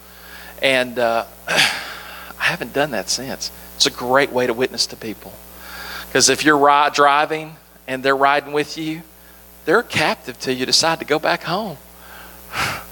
And 0.62 0.98
uh, 0.98 1.24
I 1.48 2.44
haven't 2.44 2.72
done 2.72 2.92
that 2.92 3.08
since. 3.08 3.50
It's 3.76 3.86
a 3.86 3.90
great 3.90 4.30
way 4.30 4.46
to 4.46 4.54
witness 4.54 4.86
to 4.88 4.96
people. 4.96 5.32
Because 6.06 6.28
if 6.28 6.44
you're 6.44 6.58
ride, 6.58 6.92
driving 6.92 7.56
and 7.86 8.02
they're 8.02 8.16
riding 8.16 8.52
with 8.52 8.78
you, 8.78 9.02
they're 9.68 9.83
captive 9.83 10.38
till 10.38 10.57
you 10.57 10.64
decide 10.64 10.98
to 10.98 11.04
go 11.04 11.18
back 11.18 11.42
home. 11.42 11.76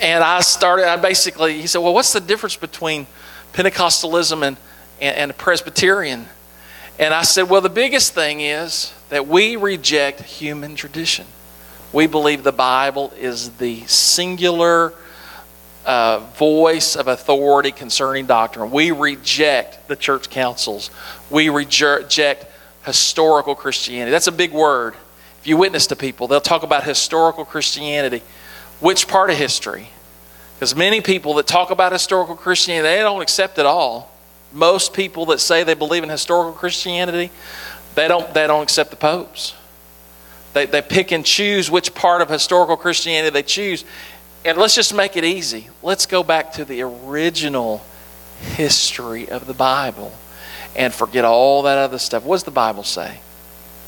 And 0.00 0.24
I 0.24 0.40
started, 0.40 0.90
I 0.90 0.96
basically, 0.96 1.60
he 1.60 1.68
said, 1.68 1.78
Well, 1.78 1.94
what's 1.94 2.12
the 2.12 2.18
difference 2.18 2.56
between 2.56 3.06
Pentecostalism 3.52 4.44
and, 4.44 4.56
and, 5.00 5.16
and 5.16 5.38
Presbyterian? 5.38 6.26
And 6.98 7.14
I 7.14 7.22
said, 7.22 7.48
Well, 7.48 7.60
the 7.60 7.68
biggest 7.68 8.12
thing 8.12 8.40
is 8.40 8.92
that 9.10 9.28
we 9.28 9.54
reject 9.54 10.22
human 10.22 10.74
tradition. 10.74 11.24
We 11.92 12.08
believe 12.08 12.42
the 12.42 12.50
Bible 12.50 13.12
is 13.16 13.50
the 13.58 13.82
singular 13.86 14.92
uh, 15.86 16.18
voice 16.34 16.96
of 16.96 17.06
authority 17.06 17.70
concerning 17.70 18.26
doctrine. 18.26 18.72
We 18.72 18.90
reject 18.90 19.86
the 19.86 19.94
church 19.94 20.30
councils. 20.30 20.90
We 21.30 21.48
reject 21.48 22.46
historical 22.84 23.54
Christianity. 23.54 24.10
That's 24.10 24.26
a 24.26 24.32
big 24.32 24.50
word. 24.50 24.96
If 25.42 25.48
you 25.48 25.56
witness 25.56 25.88
to 25.88 25.96
people, 25.96 26.28
they'll 26.28 26.40
talk 26.40 26.62
about 26.62 26.84
historical 26.84 27.44
Christianity. 27.44 28.22
Which 28.78 29.08
part 29.08 29.28
of 29.28 29.36
history? 29.36 29.88
Because 30.54 30.76
many 30.76 31.00
people 31.00 31.34
that 31.34 31.48
talk 31.48 31.72
about 31.72 31.90
historical 31.90 32.36
Christianity, 32.36 32.88
they 32.88 33.00
don't 33.00 33.22
accept 33.22 33.58
it 33.58 33.66
all. 33.66 34.14
Most 34.52 34.92
people 34.94 35.26
that 35.26 35.40
say 35.40 35.64
they 35.64 35.74
believe 35.74 36.04
in 36.04 36.10
historical 36.10 36.52
Christianity, 36.52 37.32
they 37.96 38.06
don't, 38.06 38.32
they 38.32 38.46
don't 38.46 38.62
accept 38.62 38.90
the 38.90 38.96
popes. 38.96 39.56
They, 40.52 40.66
they 40.66 40.80
pick 40.80 41.10
and 41.10 41.26
choose 41.26 41.68
which 41.68 41.92
part 41.92 42.22
of 42.22 42.28
historical 42.28 42.76
Christianity 42.76 43.30
they 43.30 43.42
choose. 43.42 43.84
And 44.44 44.56
let's 44.56 44.76
just 44.76 44.94
make 44.94 45.16
it 45.16 45.24
easy. 45.24 45.70
Let's 45.82 46.06
go 46.06 46.22
back 46.22 46.52
to 46.52 46.64
the 46.64 46.82
original 46.82 47.82
history 48.38 49.28
of 49.28 49.48
the 49.48 49.54
Bible 49.54 50.12
and 50.76 50.94
forget 50.94 51.24
all 51.24 51.62
that 51.62 51.78
other 51.78 51.98
stuff. 51.98 52.22
What 52.22 52.36
does 52.36 52.44
the 52.44 52.52
Bible 52.52 52.84
say? 52.84 53.18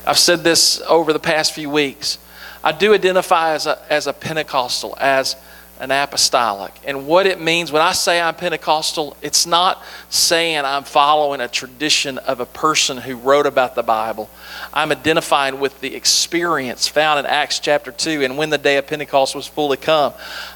I've 0.05 0.19
said 0.19 0.43
this 0.43 0.81
over 0.81 1.13
the 1.13 1.19
past 1.19 1.53
few 1.53 1.69
weeks. 1.69 2.19
I 2.63 2.71
do 2.71 2.93
identify 2.93 3.53
as 3.53 3.65
a, 3.65 3.79
as 3.91 4.07
a 4.07 4.13
Pentecostal, 4.13 4.95
as 4.99 5.35
an 5.79 5.91
apostolic. 5.91 6.73
And 6.85 7.05
what 7.05 7.25
it 7.25 7.41
means 7.41 7.71
when 7.71 7.81
I 7.81 7.91
say 7.91 8.21
I'm 8.21 8.35
Pentecostal, 8.35 9.17
it's 9.21 9.45
not 9.45 9.83
saying 10.09 10.63
I'm 10.63 10.83
following 10.83 11.41
a 11.41 11.47
tradition 11.47 12.17
of 12.19 12.39
a 12.39 12.45
person 12.45 12.97
who 12.97 13.17
wrote 13.17 13.45
about 13.45 13.75
the 13.75 13.83
Bible. 13.83 14.29
I'm 14.73 14.91
identifying 14.91 15.59
with 15.59 15.79
the 15.81 15.95
experience 15.95 16.87
found 16.87 17.19
in 17.19 17.25
Acts 17.25 17.59
chapter 17.59 17.91
2 17.91 18.23
and 18.23 18.37
when 18.37 18.49
the 18.49 18.57
day 18.57 18.77
of 18.77 18.87
Pentecost 18.87 19.35
was 19.35 19.47
fully 19.47 19.77
come. 19.77 20.13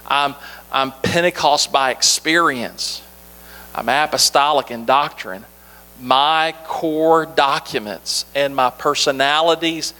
I'm, 0.07 0.35
I'm 0.71 0.91
Pentecost 1.03 1.71
by 1.71 1.91
experience. 1.91 3.01
I'm 3.75 3.89
apostolic 3.89 4.71
in 4.71 4.85
doctrine. 4.85 5.45
My 6.01 6.55
core 6.65 7.25
documents 7.25 8.25
and 8.33 8.55
my 8.55 8.69
personalities 8.69 9.93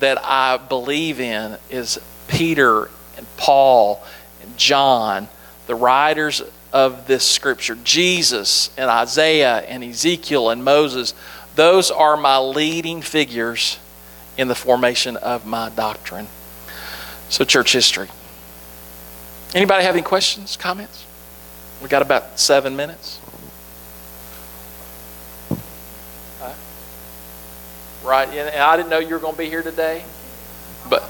that 0.00 0.18
I 0.22 0.58
believe 0.58 1.20
in 1.20 1.56
is 1.70 1.98
Peter 2.28 2.90
and 3.16 3.26
Paul 3.36 4.04
and 4.42 4.56
John, 4.58 5.28
the 5.66 5.74
writers 5.74 6.42
of 6.72 7.06
this 7.06 7.26
scripture, 7.26 7.76
Jesus 7.84 8.70
and 8.76 8.90
Isaiah 8.90 9.58
and 9.60 9.82
Ezekiel 9.82 10.50
and 10.50 10.62
Moses, 10.62 11.14
those 11.54 11.90
are 11.90 12.16
my 12.16 12.38
leading 12.38 13.00
figures 13.00 13.78
in 14.36 14.48
the 14.48 14.54
formation 14.54 15.16
of 15.16 15.46
my 15.46 15.70
doctrine. 15.70 16.26
So, 17.30 17.44
church 17.44 17.72
history. 17.72 18.08
Anybody 19.54 19.84
have 19.84 19.94
any 19.94 20.02
questions, 20.02 20.56
comments? 20.56 21.06
We 21.82 21.88
got 21.88 22.02
about 22.02 22.38
seven 22.38 22.76
minutes. 22.76 23.20
Right, 28.06 28.28
and 28.28 28.48
I 28.62 28.76
didn't 28.76 28.88
know 28.88 29.00
you 29.00 29.14
were 29.14 29.20
going 29.20 29.34
to 29.34 29.38
be 29.38 29.48
here 29.48 29.62
today, 29.62 30.04
but. 30.88 31.02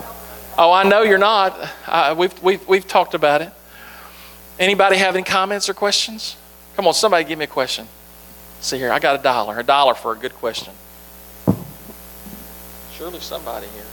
Oh, 0.56 0.72
I 0.72 0.84
know 0.84 1.02
you're 1.02 1.18
not. 1.18 1.54
Uh, 1.86 2.14
we've, 2.16 2.42
we've, 2.42 2.66
we've 2.66 2.88
talked 2.88 3.12
about 3.12 3.42
it. 3.42 3.52
Anybody 4.58 4.96
have 4.96 5.14
any 5.14 5.22
comments 5.22 5.68
or 5.68 5.74
questions? 5.74 6.38
Come 6.74 6.86
on, 6.86 6.94
somebody 6.94 7.24
give 7.24 7.38
me 7.38 7.44
a 7.44 7.48
question. 7.48 7.86
See 8.62 8.78
here, 8.78 8.90
I 8.90 8.98
got 8.98 9.20
a 9.20 9.22
dollar. 9.22 9.58
A 9.58 9.62
dollar 9.62 9.92
for 9.92 10.12
a 10.12 10.16
good 10.16 10.32
question. 10.34 10.72
Surely 12.94 13.20
somebody 13.20 13.66
here. 13.66 13.84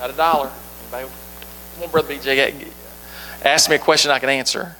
Got 0.00 0.10
a 0.10 0.12
dollar. 0.12 0.50
Anybody? 0.82 1.12
Come 1.74 1.84
on, 1.84 1.90
Brother 1.90 2.14
BJ. 2.14 2.72
Ask 3.44 3.70
me 3.70 3.76
a 3.76 3.78
question 3.78 4.10
I 4.10 4.18
can 4.18 4.28
answer. 4.28 4.76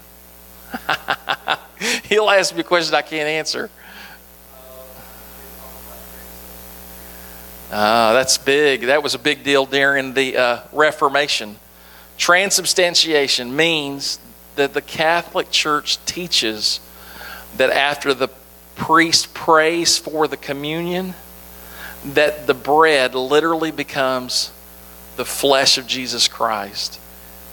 He'll 2.04 2.28
ask 2.28 2.54
me 2.54 2.60
a 2.60 2.64
question 2.64 2.94
I 2.94 3.02
can't 3.02 3.28
answer. 3.28 3.70
Uh, 7.70 8.14
that's 8.14 8.38
big. 8.38 8.82
That 8.82 9.02
was 9.02 9.14
a 9.14 9.18
big 9.18 9.44
deal 9.44 9.66
during 9.66 10.14
the 10.14 10.36
uh, 10.36 10.60
Reformation. 10.72 11.56
Transubstantiation 12.16 13.54
means 13.54 14.18
that 14.56 14.74
the 14.74 14.80
Catholic 14.80 15.50
Church 15.50 16.04
teaches 16.04 16.80
that 17.56 17.70
after 17.70 18.14
the 18.14 18.28
priest 18.74 19.34
prays 19.34 19.98
for 19.98 20.26
the 20.26 20.36
communion, 20.36 21.14
that 22.04 22.46
the 22.46 22.54
bread 22.54 23.14
literally 23.14 23.70
becomes 23.70 24.50
the 25.16 25.24
flesh 25.24 25.78
of 25.78 25.86
Jesus 25.86 26.26
Christ, 26.26 26.98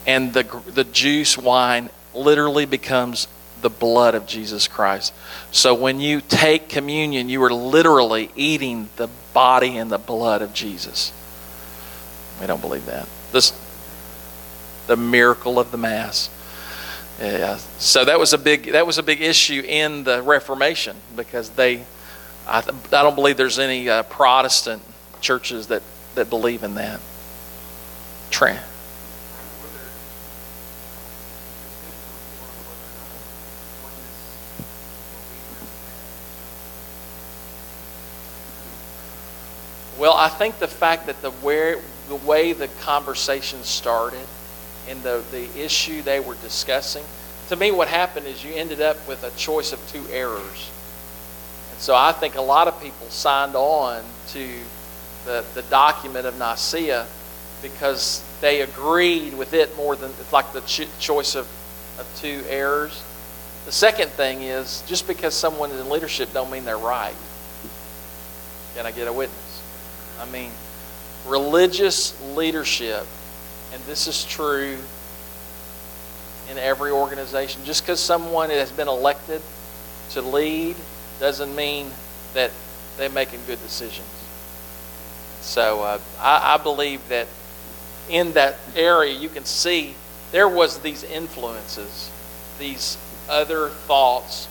and 0.06 0.32
the 0.32 0.44
the 0.66 0.84
juice 0.84 1.36
wine 1.36 1.90
literally 2.14 2.64
becomes 2.64 3.28
the 3.62 3.70
blood 3.70 4.14
of 4.14 4.26
Jesus 4.26 4.68
Christ. 4.68 5.12
So 5.50 5.74
when 5.74 6.00
you 6.00 6.20
take 6.20 6.68
communion, 6.68 7.28
you 7.28 7.42
are 7.42 7.52
literally 7.52 8.30
eating 8.36 8.88
the 8.96 9.08
body 9.32 9.76
and 9.76 9.90
the 9.90 9.98
blood 9.98 10.42
of 10.42 10.52
Jesus. 10.52 11.12
We 12.40 12.46
don't 12.46 12.60
believe 12.60 12.86
that. 12.86 13.08
This 13.32 13.52
the 14.86 14.96
miracle 14.96 15.58
of 15.58 15.70
the 15.70 15.78
mass. 15.78 16.30
Yeah. 17.20 17.56
So 17.78 18.04
that 18.04 18.18
was 18.18 18.32
a 18.32 18.38
big 18.38 18.72
that 18.72 18.86
was 18.86 18.98
a 18.98 19.02
big 19.02 19.20
issue 19.20 19.62
in 19.66 20.04
the 20.04 20.22
Reformation 20.22 20.96
because 21.16 21.50
they 21.50 21.84
I, 22.46 22.58
I 22.58 23.02
don't 23.02 23.14
believe 23.14 23.36
there's 23.36 23.58
any 23.58 23.88
uh, 23.88 24.02
Protestant 24.04 24.82
churches 25.20 25.68
that 25.68 25.82
that 26.14 26.30
believe 26.30 26.62
in 26.62 26.74
that. 26.74 27.00
Trent. 28.30 28.60
Well, 39.98 40.12
I 40.12 40.28
think 40.28 40.58
the 40.58 40.68
fact 40.68 41.06
that 41.06 41.22
the 41.22 41.30
where 41.30 41.80
the 42.08 42.16
way 42.16 42.52
the 42.52 42.68
conversation 42.82 43.62
started 43.62 44.26
and 44.88 45.02
the, 45.02 45.24
the 45.32 45.58
issue 45.58 46.02
they 46.02 46.20
were 46.20 46.34
discussing, 46.36 47.02
to 47.48 47.56
me 47.56 47.70
what 47.70 47.88
happened 47.88 48.26
is 48.26 48.44
you 48.44 48.52
ended 48.54 48.80
up 48.80 48.96
with 49.08 49.24
a 49.24 49.30
choice 49.38 49.72
of 49.72 49.80
two 49.90 50.04
errors. 50.12 50.70
And 51.70 51.80
so 51.80 51.94
I 51.94 52.12
think 52.12 52.34
a 52.34 52.42
lot 52.42 52.68
of 52.68 52.80
people 52.82 53.06
signed 53.08 53.54
on 53.54 54.04
to 54.28 54.48
the, 55.24 55.44
the 55.54 55.62
document 55.62 56.26
of 56.26 56.38
Nicaea 56.38 57.06
because 57.62 58.22
they 58.40 58.60
agreed 58.60 59.34
with 59.34 59.54
it 59.54 59.74
more 59.76 59.96
than 59.96 60.10
it's 60.10 60.32
like 60.32 60.52
the 60.52 60.60
ch- 60.62 60.88
choice 61.00 61.34
of, 61.34 61.46
of 61.98 62.06
two 62.20 62.42
errors. 62.48 63.02
The 63.64 63.72
second 63.72 64.10
thing 64.10 64.42
is 64.42 64.82
just 64.86 65.06
because 65.08 65.34
someone 65.34 65.70
is 65.70 65.80
in 65.80 65.88
leadership 65.88 66.32
don't 66.32 66.50
mean 66.50 66.64
they're 66.64 66.76
right. 66.76 67.16
Can 68.76 68.86
I 68.86 68.92
get 68.92 69.08
a 69.08 69.12
witness? 69.12 69.45
I 70.20 70.26
mean, 70.26 70.50
religious 71.26 72.20
leadership, 72.34 73.06
and 73.72 73.82
this 73.84 74.06
is 74.06 74.24
true 74.24 74.78
in 76.50 76.58
every 76.58 76.90
organization, 76.90 77.64
just 77.64 77.82
because 77.82 78.00
someone 78.00 78.50
has 78.50 78.70
been 78.70 78.88
elected 78.88 79.42
to 80.10 80.22
lead 80.22 80.76
doesn't 81.18 81.54
mean 81.56 81.90
that 82.34 82.50
they're 82.96 83.10
making 83.10 83.40
good 83.46 83.60
decisions. 83.62 84.06
So 85.40 85.82
uh, 85.82 85.98
I, 86.18 86.54
I 86.54 86.62
believe 86.62 87.06
that 87.08 87.26
in 88.08 88.32
that 88.32 88.56
area 88.74 89.12
you 89.12 89.28
can 89.28 89.44
see 89.44 89.94
there 90.32 90.48
was 90.48 90.78
these 90.80 91.02
influences, 91.04 92.10
these 92.58 92.98
other 93.28 93.68
thoughts, 93.68 94.48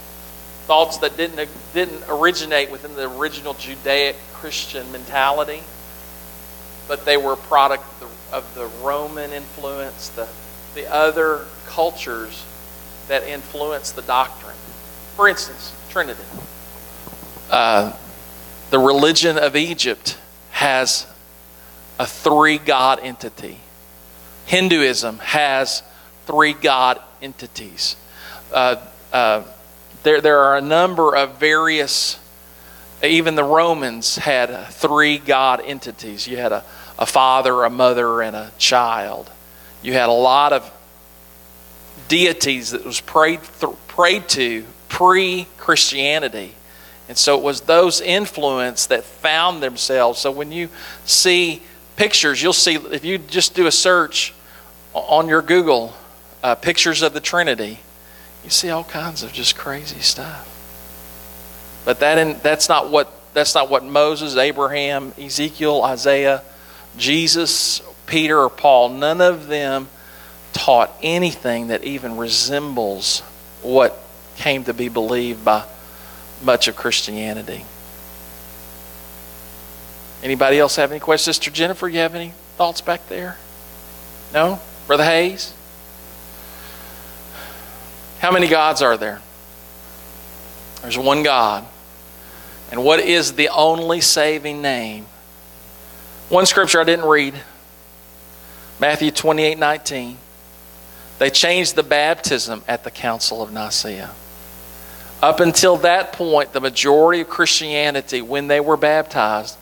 thoughts 0.66 0.98
that 1.00 1.16
didn't 1.18 1.50
didn't 1.74 2.04
originate 2.10 2.72
within 2.72 2.96
the 2.96 3.10
original 3.18 3.54
Judaic 3.54 4.16
Christian 4.34 4.92
mentality, 4.92 5.62
but 6.88 7.06
they 7.06 7.18
were 7.18 7.34
a 7.34 7.38
product 7.38 7.84
of 7.84 8.00
the, 8.00 8.36
of 8.36 8.56
the 8.56 8.66
Roman 8.84 9.32
influence, 9.32 10.10
the 10.10 10.28
the 10.74 10.92
other 10.92 11.46
cultures 11.68 12.46
that 13.08 13.24
influenced 13.24 13.96
the 13.96 14.02
doctrine. 14.02 14.56
For 15.16 15.30
instance, 15.30 15.74
Trinity. 15.90 16.24
Uh, 17.50 17.94
the 18.72 18.80
religion 18.80 19.38
of 19.38 19.56
Egypt 19.56 20.18
has 20.52 21.08
a 22.00 22.06
three 22.06 22.58
God 22.58 23.00
entity. 23.02 23.60
Hinduism 24.46 25.20
has 25.20 25.84
three 26.26 26.54
God 26.54 27.00
entities. 27.22 27.96
Uh, 28.52 28.78
uh, 29.14 29.44
there, 30.06 30.22
there 30.22 30.40
are 30.40 30.56
a 30.56 30.62
number 30.62 31.16
of 31.16 31.40
various, 31.40 32.20
even 33.04 33.34
the 33.34 33.44
Romans 33.44 34.18
had 34.18 34.68
three 34.68 35.18
God 35.18 35.62
entities. 35.66 36.28
You 36.28 36.38
had 36.38 36.52
a, 36.52 36.64
a 37.00 37.08
father, 37.08 37.64
a 37.64 37.72
mother, 37.72 38.22
and 38.22 38.36
a 38.36 38.52
child. 38.60 39.30
You 39.82 39.94
had 39.94 40.08
a 40.08 40.14
lot 40.14 40.54
of 40.54 40.72
deities 42.08 42.70
that 42.72 42.86
was 42.86 43.02
prayed, 43.02 43.40
th- 43.60 43.74
prayed 43.88 44.30
to 44.30 44.64
pre 44.90 45.48
Christianity. 45.58 46.54
And 47.10 47.18
so 47.18 47.36
it 47.36 47.44
was 47.44 47.62
those 47.62 48.00
influence 48.00 48.86
that 48.88 49.04
found 49.04 49.64
themselves. 49.64 50.20
So 50.20 50.30
when 50.30 50.52
you 50.52 50.70
see 51.06 51.64
pictures, 51.96 52.44
you'll 52.44 52.54
see, 52.54 52.76
if 52.76 53.04
you 53.04 53.18
just 53.18 53.56
do 53.56 53.66
a 53.66 53.72
search 53.72 54.36
on 54.94 55.28
your 55.28 55.42
Google, 55.42 55.96
uh, 56.44 56.54
pictures 56.54 57.02
of 57.02 57.14
the 57.14 57.20
Trinity, 57.20 57.80
you 58.46 58.52
see 58.52 58.70
all 58.70 58.84
kinds 58.84 59.24
of 59.24 59.34
just 59.34 59.58
crazy 59.58 60.00
stuff. 60.00 60.52
But 61.84 62.00
that 62.00 62.18
in, 62.18 62.40
that's 62.42 62.70
not 62.70 62.90
what 62.90 63.12
that's 63.34 63.54
not 63.54 63.70
what 63.70 63.84
Moses, 63.84 64.38
Abraham, 64.38 65.14
Ezekiel, 65.20 65.84
Isaiah, 65.84 66.42
Jesus, 66.98 67.82
Peter, 68.06 68.40
or 68.40 68.50
Paul, 68.50 68.90
none 68.90 69.20
of 69.20 69.48
them 69.48 69.90
taught 70.54 70.92
anything 71.02 71.68
that 71.68 71.84
even 71.84 72.16
resembles 72.16 73.20
what 73.62 74.00
came 74.38 74.64
to 74.64 74.74
be 74.74 74.88
believed 74.88 75.44
by 75.44 75.66
much 76.42 76.70
of 76.70 76.78
Christianity. 76.78 77.66
Anybody 80.24 80.58
else 80.58 80.78
have 80.78 80.92
any 80.92 81.02
questions? 81.02 81.36
Sister 81.36 81.52
Jennifer, 81.52 81.90
you 81.90 82.00
have 82.00 82.16
any 82.16 82.34
thoughts 82.56 82.80
back 82.80 83.10
there? 83.10 83.38
No? 84.34 84.62
Brother 84.88 85.04
Hayes? 85.04 85.54
How 88.26 88.32
many 88.32 88.48
gods 88.48 88.82
are 88.82 88.98
there? 88.98 89.22
There's 90.82 90.98
one 90.98 91.22
God. 91.22 91.64
And 92.72 92.84
what 92.84 93.00
is 93.00 93.34
the 93.34 93.50
only 93.50 94.02
saving 94.02 94.64
name? 94.64 95.06
One 96.30 96.48
scripture 96.48 96.82
I 96.82 96.86
didn't 96.86 97.06
read 97.06 97.36
Matthew 98.80 99.12
28 99.12 99.60
19. 99.60 100.18
They 101.20 101.30
changed 101.30 101.76
the 101.76 101.84
baptism 101.84 102.64
at 102.68 102.84
the 102.84 102.90
Council 102.90 103.44
of 103.44 103.54
Nicaea. 103.54 104.10
Up 105.22 105.40
until 105.40 105.78
that 105.78 106.12
point, 106.12 106.52
the 106.52 106.62
majority 106.62 107.22
of 107.22 107.30
Christianity, 107.30 108.24
when 108.24 108.48
they 108.48 108.60
were 108.60 108.76
baptized, 108.76 109.56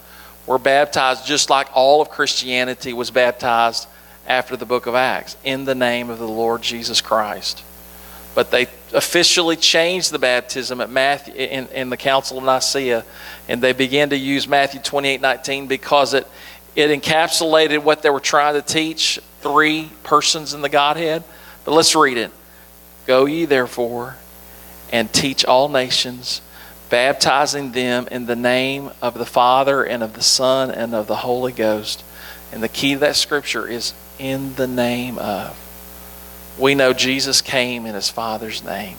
were 0.47 0.57
baptized 0.57 1.25
just 1.25 1.49
like 1.49 1.67
all 1.75 2.01
of 2.01 2.09
Christianity 2.09 2.93
was 2.93 3.11
baptized 3.11 3.89
after 4.25 4.55
the 4.55 4.65
book 4.65 4.85
of 4.85 4.95
Acts, 4.95 5.35
in 5.43 5.65
the 5.65 5.75
name 5.75 6.09
of 6.09 6.17
the 6.17 6.29
Lord 6.29 6.61
Jesus 6.61 7.01
Christ. 7.01 7.61
But 8.35 8.51
they 8.51 8.67
officially 8.93 9.55
changed 9.55 10.11
the 10.11 10.19
baptism 10.19 10.81
at 10.81 10.89
Matthew 10.89 11.33
in, 11.35 11.67
in 11.67 11.89
the 11.89 11.97
Council 11.97 12.37
of 12.37 12.43
Nicaea, 12.43 13.05
and 13.47 13.61
they 13.61 13.73
began 13.73 14.09
to 14.09 14.17
use 14.17 14.47
Matthew 14.47 14.79
28 14.81 15.21
19 15.21 15.67
because 15.67 16.13
it, 16.13 16.27
it 16.75 16.89
encapsulated 16.89 17.83
what 17.83 18.01
they 18.01 18.09
were 18.09 18.19
trying 18.19 18.55
to 18.55 18.61
teach 18.61 19.19
three 19.41 19.89
persons 20.03 20.53
in 20.53 20.61
the 20.61 20.69
Godhead. 20.69 21.23
But 21.65 21.73
let's 21.73 21.95
read 21.95 22.17
it. 22.17 22.31
Go 23.05 23.25
ye 23.25 23.45
therefore 23.45 24.15
and 24.91 25.11
teach 25.11 25.43
all 25.43 25.69
nations, 25.69 26.41
baptizing 26.89 27.71
them 27.71 28.07
in 28.11 28.25
the 28.25 28.35
name 28.35 28.91
of 29.01 29.15
the 29.15 29.25
Father 29.25 29.83
and 29.83 30.03
of 30.03 30.13
the 30.13 30.21
Son 30.21 30.71
and 30.71 30.93
of 30.93 31.07
the 31.07 31.17
Holy 31.17 31.51
Ghost. 31.51 32.03
And 32.51 32.61
the 32.61 32.69
key 32.69 32.93
to 32.93 32.99
that 32.99 33.15
scripture 33.15 33.67
is 33.67 33.93
in 34.19 34.55
the 34.55 34.67
name 34.67 35.17
of. 35.17 35.62
We 36.57 36.75
know 36.75 36.93
Jesus 36.93 37.41
came 37.41 37.85
in 37.85 37.95
his 37.95 38.09
Father's 38.09 38.63
name. 38.63 38.97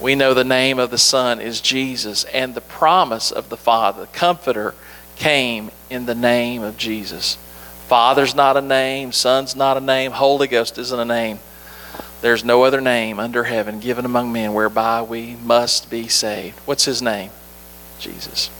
We 0.00 0.14
know 0.14 0.32
the 0.32 0.44
name 0.44 0.78
of 0.78 0.90
the 0.90 0.98
Son 0.98 1.40
is 1.40 1.60
Jesus, 1.60 2.24
and 2.24 2.54
the 2.54 2.60
promise 2.60 3.30
of 3.30 3.48
the 3.48 3.56
Father, 3.56 4.02
the 4.02 4.06
Comforter, 4.08 4.74
came 5.16 5.70
in 5.90 6.06
the 6.06 6.14
name 6.14 6.62
of 6.62 6.76
Jesus. 6.76 7.36
Father's 7.88 8.34
not 8.34 8.56
a 8.56 8.62
name, 8.62 9.12
Son's 9.12 9.56
not 9.56 9.76
a 9.76 9.80
name, 9.80 10.12
Holy 10.12 10.46
Ghost 10.46 10.78
isn't 10.78 11.00
a 11.00 11.04
name. 11.04 11.40
There's 12.20 12.44
no 12.44 12.64
other 12.64 12.80
name 12.80 13.18
under 13.18 13.44
heaven 13.44 13.80
given 13.80 14.04
among 14.04 14.32
men 14.32 14.52
whereby 14.52 15.02
we 15.02 15.36
must 15.36 15.90
be 15.90 16.08
saved. 16.08 16.58
What's 16.64 16.84
his 16.84 17.00
name? 17.00 17.30
Jesus. 17.98 18.50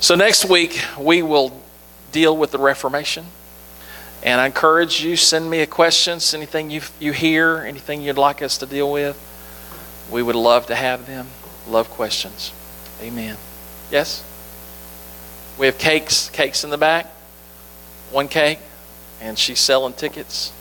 So 0.00 0.14
next 0.14 0.44
week 0.44 0.80
we 0.98 1.22
will 1.22 1.52
deal 2.12 2.36
with 2.36 2.50
the 2.50 2.58
Reformation. 2.58 3.26
And 4.22 4.40
I 4.40 4.46
encourage 4.46 5.02
you, 5.02 5.16
send 5.16 5.48
me 5.48 5.60
a 5.60 5.66
question, 5.66 6.18
anything 6.34 6.70
you, 6.70 6.82
you 6.98 7.12
hear, 7.12 7.58
anything 7.58 8.02
you'd 8.02 8.18
like 8.18 8.42
us 8.42 8.58
to 8.58 8.66
deal 8.66 8.90
with. 8.90 9.18
We 10.10 10.22
would 10.22 10.36
love 10.36 10.66
to 10.66 10.74
have 10.74 11.06
them. 11.06 11.28
Love 11.68 11.88
questions. 11.90 12.52
Amen. 13.00 13.36
Yes? 13.90 14.24
We 15.58 15.66
have 15.66 15.78
cakes, 15.78 16.28
cakes 16.30 16.64
in 16.64 16.70
the 16.70 16.78
back. 16.78 17.06
One 18.10 18.28
cake, 18.28 18.58
and 19.20 19.38
she's 19.38 19.60
selling 19.60 19.94
tickets. 19.94 20.52